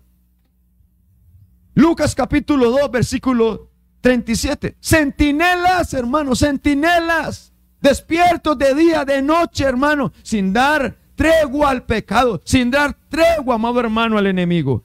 [1.74, 3.73] Lucas capítulo 2, versículo
[4.04, 4.76] 37.
[4.80, 7.54] Centinelas, hermano, centinelas.
[7.80, 13.80] Despiertos de día, de noche, hermano, sin dar tregua al pecado, sin dar tregua, amado
[13.80, 14.84] hermano, al enemigo.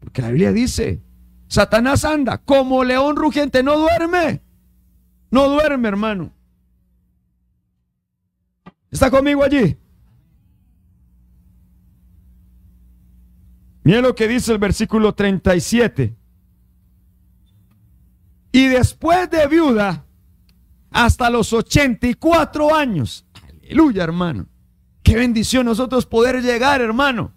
[0.00, 1.00] Porque la Biblia dice,
[1.46, 4.40] Satanás anda como león rugiente, no duerme.
[5.30, 6.32] No duerme, hermano.
[8.90, 9.76] ¿Está conmigo allí?
[13.84, 16.16] Mira lo que dice el versículo 37.
[18.52, 20.04] Y después de viuda,
[20.90, 23.24] hasta los 84 años.
[23.62, 24.46] Aleluya, hermano.
[25.02, 27.32] Qué bendición nosotros poder llegar, hermano.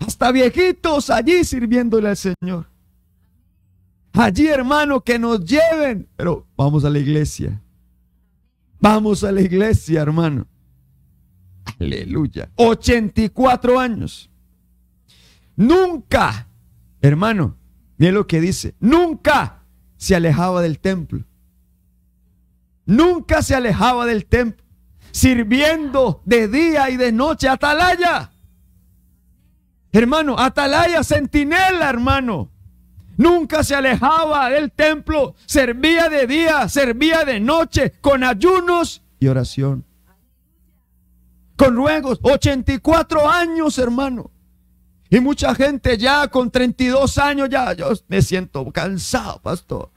[0.00, 2.68] Hasta viejitos allí sirviéndole al Señor.
[4.12, 6.08] Allí, hermano, que nos lleven.
[6.16, 7.60] Pero vamos a la iglesia.
[8.80, 10.46] Vamos a la iglesia, hermano.
[11.80, 12.50] Aleluya.
[12.56, 14.30] 84 años.
[15.56, 16.48] Nunca,
[17.00, 17.56] hermano,
[17.96, 18.74] mire lo que dice.
[18.80, 19.63] Nunca
[19.96, 21.24] se alejaba del templo.
[22.86, 24.64] Nunca se alejaba del templo.
[25.10, 27.48] Sirviendo de día y de noche.
[27.48, 28.32] Atalaya.
[29.92, 32.50] Hermano, atalaya, centinela, hermano.
[33.16, 35.36] Nunca se alejaba del templo.
[35.46, 39.84] Servía de día, servía de noche, con ayunos y oración.
[41.56, 42.18] Con ruegos.
[42.22, 44.32] 84 años, hermano.
[45.14, 49.88] Y mucha gente ya con 32 años, ya yo me siento cansado, pastor.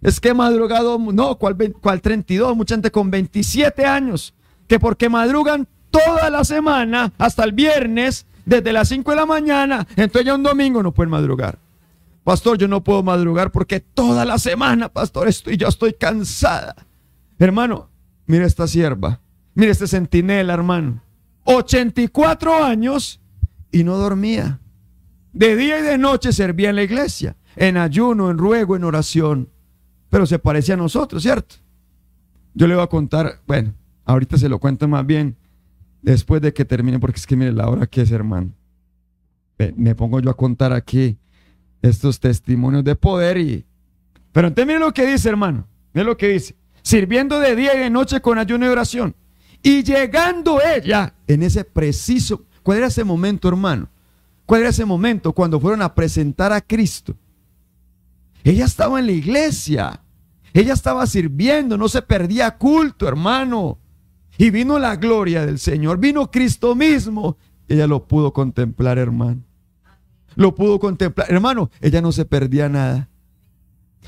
[0.00, 2.56] Es que he madrugado, no, ¿cuál, cuál 32?
[2.56, 4.32] Mucha gente con 27 años,
[4.66, 9.86] que porque madrugan toda la semana hasta el viernes, desde las 5 de la mañana,
[9.94, 11.58] entonces ya un domingo no pueden madrugar.
[12.22, 16.74] Pastor, yo no puedo madrugar porque toda la semana, pastor, estoy, yo estoy cansada.
[17.38, 17.90] Hermano,
[18.24, 19.20] mire esta sierva,
[19.52, 21.02] mire este centinela, hermano.
[21.44, 23.20] 84 años
[23.74, 24.60] y no dormía.
[25.32, 29.48] De día y de noche servía en la iglesia, en ayuno, en ruego, en oración.
[30.10, 31.56] Pero se parecía a nosotros, ¿cierto?
[32.54, 35.36] Yo le voy a contar, bueno, ahorita se lo cuento más bien
[36.02, 38.52] después de que termine, porque es que mire la hora que es, hermano.
[39.76, 41.18] Me pongo yo a contar aquí
[41.82, 43.64] estos testimonios de poder y...
[44.30, 45.66] Pero entonces mire lo que dice, hermano.
[45.92, 46.54] Mire lo que dice.
[46.82, 49.16] Sirviendo de día y de noche con ayuno y oración.
[49.64, 53.88] Y llegando ella en ese preciso ¿Cuál era ese momento, hermano?
[54.46, 57.14] ¿Cuál era ese momento cuando fueron a presentar a Cristo?
[58.42, 60.00] Ella estaba en la iglesia.
[60.54, 63.78] Ella estaba sirviendo, no se perdía culto, hermano.
[64.38, 67.36] Y vino la gloria del Señor, vino Cristo mismo.
[67.68, 69.42] Ella lo pudo contemplar, hermano.
[70.34, 71.30] Lo pudo contemplar.
[71.30, 73.10] Hermano, ella no se perdía nada.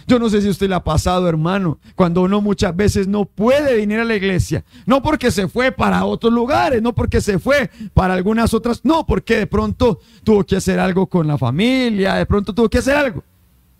[0.06, 3.76] Yo no sé si usted le ha pasado, hermano, cuando uno muchas veces no puede
[3.76, 4.64] venir a la iglesia.
[4.84, 9.06] No porque se fue para otros lugares, no porque se fue para algunas otras, no,
[9.06, 12.96] porque de pronto tuvo que hacer algo con la familia, de pronto tuvo que hacer
[12.96, 13.24] algo.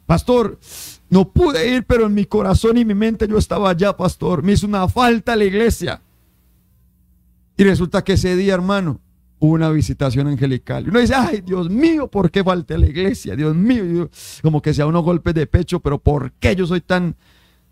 [0.07, 0.59] Pastor,
[1.11, 4.43] no pude ir, pero en mi corazón y mi mente yo estaba allá, pastor.
[4.43, 6.01] Me hizo una falta la iglesia.
[7.57, 9.01] Y resulta que ese día, hermano,
[9.39, 10.87] una visitación angelical.
[10.87, 13.37] Y uno dice, ay, Dios mío, ¿por qué falté a la iglesia?
[13.37, 14.11] Dios mío,
[14.43, 17.17] como que sea unos golpes de pecho, pero ¿por qué yo soy tan,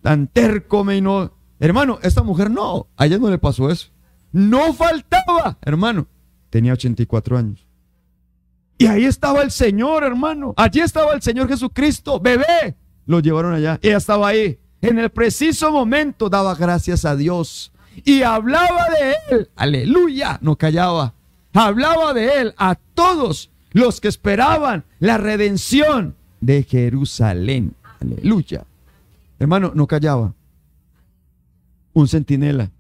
[0.03, 0.85] tan terco?
[0.85, 1.33] No...
[1.61, 3.89] Hermano, esta mujer no, a ella no le pasó eso.
[4.33, 6.07] No faltaba, hermano.
[6.51, 7.67] Tenía 84 años.
[8.77, 10.53] Y ahí estaba el Señor, hermano.
[10.57, 12.77] Allí estaba el Señor Jesucristo, bebé.
[13.07, 13.79] Lo llevaron allá.
[13.83, 14.59] Ella estaba ahí.
[14.83, 17.73] En el preciso momento daba gracias a Dios.
[18.05, 19.51] Y hablaba de él.
[19.55, 20.39] Aleluya.
[20.43, 21.14] No callaba
[21.55, 27.75] hablaba de él a todos los que esperaban la redención de Jerusalén.
[28.01, 28.65] Aleluya.
[29.39, 30.35] Hermano, no callaba.
[31.93, 32.71] Un centinela.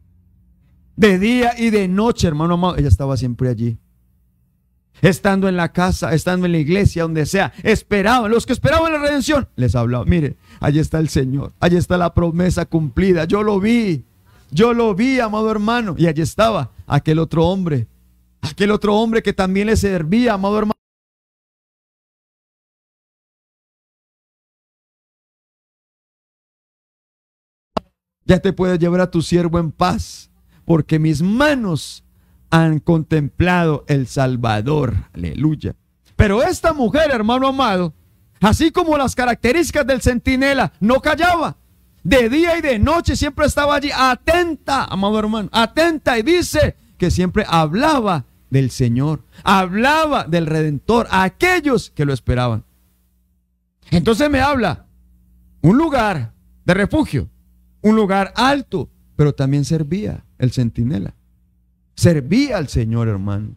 [0.97, 3.79] De día y de noche, hermano amado, ella estaba siempre allí.
[5.03, 9.01] Estando en la casa, estando en la iglesia, donde sea, esperaban, los que esperaban la
[9.01, 13.59] redención, les hablaba, mire, allí está el Señor, allí está la promesa cumplida, yo lo
[13.59, 14.05] vi,
[14.53, 17.89] yo lo vi, amado hermano, y allí estaba aquel otro hombre
[18.45, 20.75] Aquel otro hombre que también le servía, amado hermano.
[28.27, 30.31] Ya te puedes llevar a tu siervo en paz,
[30.65, 32.05] porque mis manos
[32.51, 34.95] han contemplado el Salvador.
[35.13, 35.75] Aleluya.
[36.17, 37.93] Pero esta mujer, hermano amado,
[38.41, 41.57] así como las características del centinela, no callaba.
[42.03, 46.19] De día y de noche siempre estaba allí, atenta, amado hermano, atenta.
[46.19, 48.25] Y dice que siempre hablaba
[48.55, 52.65] del Señor, hablaba del Redentor a aquellos que lo esperaban.
[53.91, 54.87] Entonces me habla
[55.61, 56.33] un lugar
[56.65, 57.29] de refugio,
[57.83, 61.17] un lugar alto, pero también servía el centinela.
[61.97, 63.57] Servía al Señor, hermano.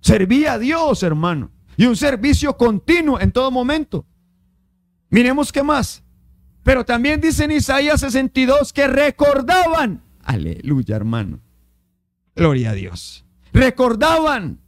[0.00, 1.50] Servía a Dios, hermano.
[1.76, 4.06] Y un servicio continuo en todo momento.
[5.10, 6.04] Miremos qué más.
[6.62, 10.04] Pero también dice en Isaías 62 que recordaban.
[10.22, 11.40] Aleluya, hermano.
[12.36, 13.24] Gloria a Dios.
[13.52, 14.58] Recordaban.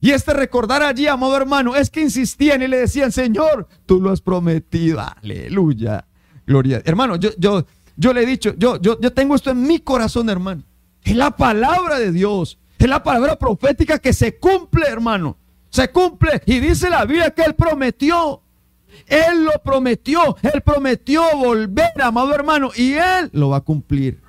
[0.00, 4.10] Y este recordar allí, amado hermano, es que insistían y le decían, Señor, tú lo
[4.10, 5.00] has prometido.
[5.00, 6.06] Aleluya.
[6.46, 6.80] Gloria.
[6.84, 7.64] Hermano, yo, yo,
[7.96, 10.62] yo le he dicho, yo, yo, yo tengo esto en mi corazón, hermano.
[11.02, 12.58] Es la palabra de Dios.
[12.78, 15.36] Es la palabra profética que se cumple, hermano.
[15.70, 16.42] Se cumple.
[16.46, 18.42] Y dice la Biblia que Él prometió.
[19.06, 20.36] Él lo prometió.
[20.42, 22.70] Él prometió volver, amado hermano.
[22.76, 24.20] Y Él lo va a cumplir.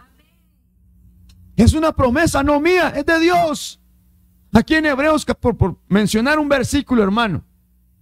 [1.55, 3.79] Es una promesa, no mía, es de Dios.
[4.53, 7.43] Aquí en Hebreos, por, por mencionar un versículo, hermano.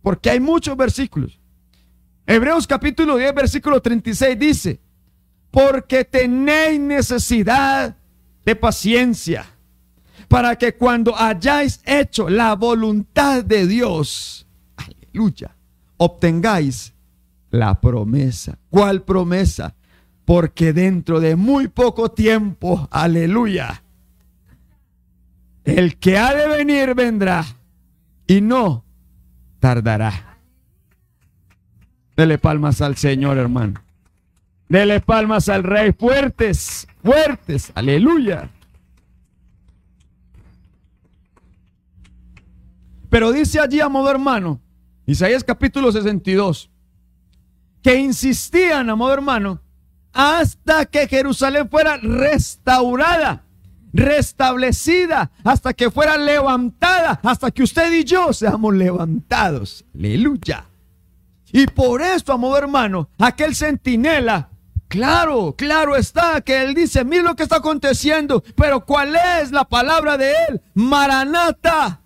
[0.01, 1.39] Porque hay muchos versículos.
[2.27, 4.79] Hebreos capítulo 10, versículo 36 dice,
[5.51, 7.95] porque tenéis necesidad
[8.43, 9.45] de paciencia,
[10.27, 15.55] para que cuando hayáis hecho la voluntad de Dios, aleluya,
[15.97, 16.93] obtengáis
[17.51, 18.57] la promesa.
[18.69, 19.75] ¿Cuál promesa?
[20.25, 23.83] Porque dentro de muy poco tiempo, aleluya,
[25.65, 27.43] el que ha de venir vendrá
[28.27, 28.85] y no
[29.59, 30.39] tardará.
[32.15, 33.81] Dele palmas al Señor, hermano.
[34.69, 35.91] Dele palmas al Rey.
[35.91, 37.71] Fuertes, fuertes.
[37.75, 38.49] Aleluya.
[43.09, 44.61] Pero dice allí, amado hermano,
[45.05, 46.69] Isaías capítulo 62,
[47.81, 49.61] que insistían, amado hermano,
[50.11, 53.44] hasta que Jerusalén fuera restaurada,
[53.95, 59.85] restablecida, hasta que fuera levantada, hasta que usted y yo seamos levantados.
[59.95, 60.65] Aleluya.
[61.51, 64.49] Y por esto, amado hermano, aquel centinela
[64.87, 69.65] Claro, claro está que él dice, mira lo que está aconteciendo, pero ¿cuál es la
[69.65, 70.61] palabra de él?
[70.73, 72.01] Maranata.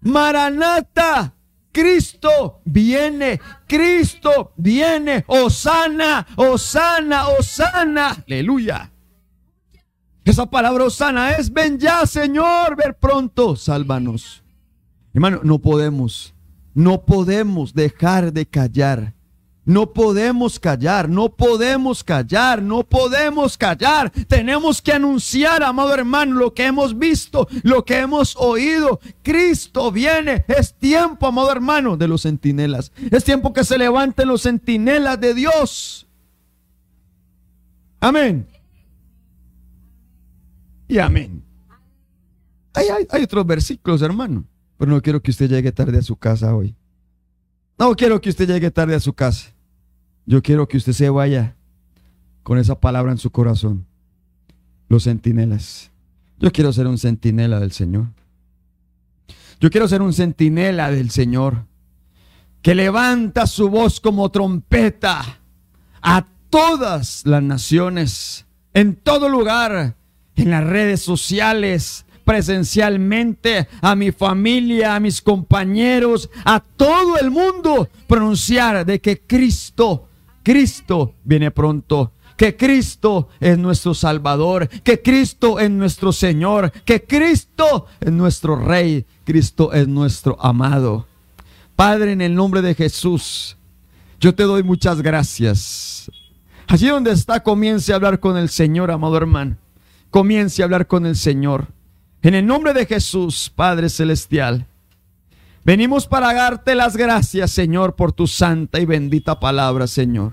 [0.00, 1.32] Maranata.
[1.72, 8.16] Cristo viene, Cristo viene, Osana, Osana, Osana.
[8.26, 8.90] Aleluya.
[10.26, 14.44] Esa palabra Osana es ven ya, Señor, ver pronto, sálvanos.
[15.14, 16.34] Hermano, no podemos,
[16.74, 19.16] no podemos dejar de callar
[19.66, 24.12] no podemos callar, no podemos callar, no podemos callar.
[24.28, 29.00] Tenemos que anunciar, amado hermano, lo que hemos visto, lo que hemos oído.
[29.24, 30.44] Cristo viene.
[30.46, 32.92] Es tiempo, amado hermano, de los centinelas.
[33.10, 36.06] Es tiempo que se levanten los centinelas de Dios.
[37.98, 38.46] Amén.
[40.88, 41.42] Y amén.
[42.74, 44.44] Hay, hay otros versículos, hermano.
[44.76, 46.74] Pero no quiero que usted llegue tarde a su casa hoy.
[47.78, 49.52] No quiero que usted llegue tarde a su casa.
[50.26, 51.56] Yo quiero que usted se vaya
[52.42, 53.86] con esa palabra en su corazón.
[54.88, 55.90] Los centinelas.
[56.38, 58.06] Yo quiero ser un centinela del Señor.
[59.60, 61.64] Yo quiero ser un centinela del Señor.
[62.62, 65.40] Que levanta su voz como trompeta
[66.02, 69.96] a todas las naciones, en todo lugar,
[70.36, 77.88] en las redes sociales, presencialmente, a mi familia, a mis compañeros, a todo el mundo,
[78.06, 80.08] pronunciar de que Cristo
[80.46, 87.86] Cristo viene pronto que Cristo es nuestro Salvador, que Cristo es nuestro Señor, que Cristo
[87.98, 91.06] es nuestro Rey, Cristo es nuestro amado.
[91.74, 93.56] Padre, en el nombre de Jesús,
[94.20, 96.10] yo te doy muchas gracias.
[96.68, 99.56] Allí donde está, comience a hablar con el Señor, amado hermano.
[100.16, 101.66] Comience a hablar con el Señor.
[102.22, 104.66] En el nombre de Jesús, Padre Celestial.
[105.62, 110.32] Venimos para darte las gracias, Señor, por tu santa y bendita palabra, Señor.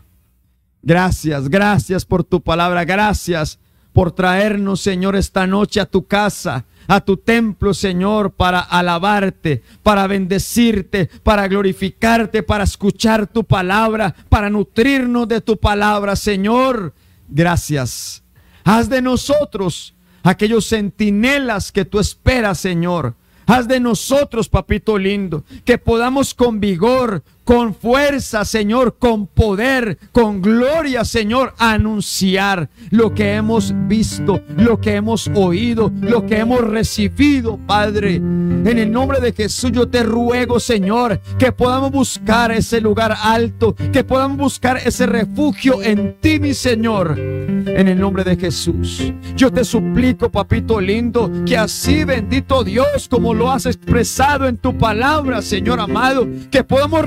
[0.82, 3.60] Gracias, gracias por tu palabra, gracias
[3.92, 10.08] por traernos, Señor, esta noche a tu casa, a tu templo, Señor, para alabarte, para
[10.08, 16.94] bendecirte, para glorificarte, para escuchar tu palabra, para nutrirnos de tu palabra, Señor.
[17.28, 18.23] Gracias.
[18.64, 19.94] Haz de nosotros
[20.24, 23.16] aquellos centinelas que tú esperas, Señor.
[23.46, 30.42] Haz de nosotros, papito lindo, que podamos con vigor, con fuerza, Señor, con poder, con
[30.42, 37.58] gloria, Señor, anunciar lo que hemos visto, lo que hemos oído, lo que hemos recibido,
[37.68, 38.16] Padre.
[38.16, 43.76] En el nombre de Jesús yo te ruego, Señor, que podamos buscar ese lugar alto,
[43.92, 47.18] que podamos buscar ese refugio en ti, mi Señor.
[47.20, 49.12] En el nombre de Jesús.
[49.36, 54.78] Yo te suplico, papito lindo, que así, bendito Dios, como lo has expresado en tu
[54.78, 57.04] palabra, Señor amado, que podamos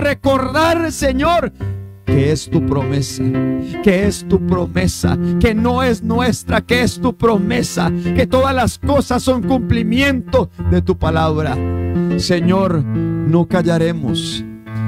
[0.91, 1.53] Señor,
[2.05, 3.23] que es tu promesa,
[3.85, 8.79] que es tu promesa, que no es nuestra, que es tu promesa, que todas las
[8.79, 11.57] cosas son cumplimiento de tu palabra.
[12.19, 14.45] Señor, no callaremos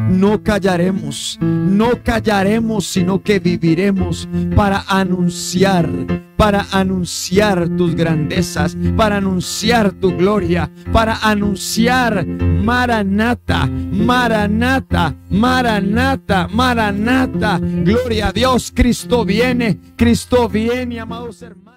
[0.09, 5.89] no callaremos, no callaremos, sino que viviremos para anunciar,
[6.37, 17.59] para anunciar tus grandezas, para anunciar tu gloria, para anunciar Maranata, Maranata, Maranata, Maranata.
[17.59, 21.68] Gloria a Dios, Cristo viene, Cristo viene, amados hermanos.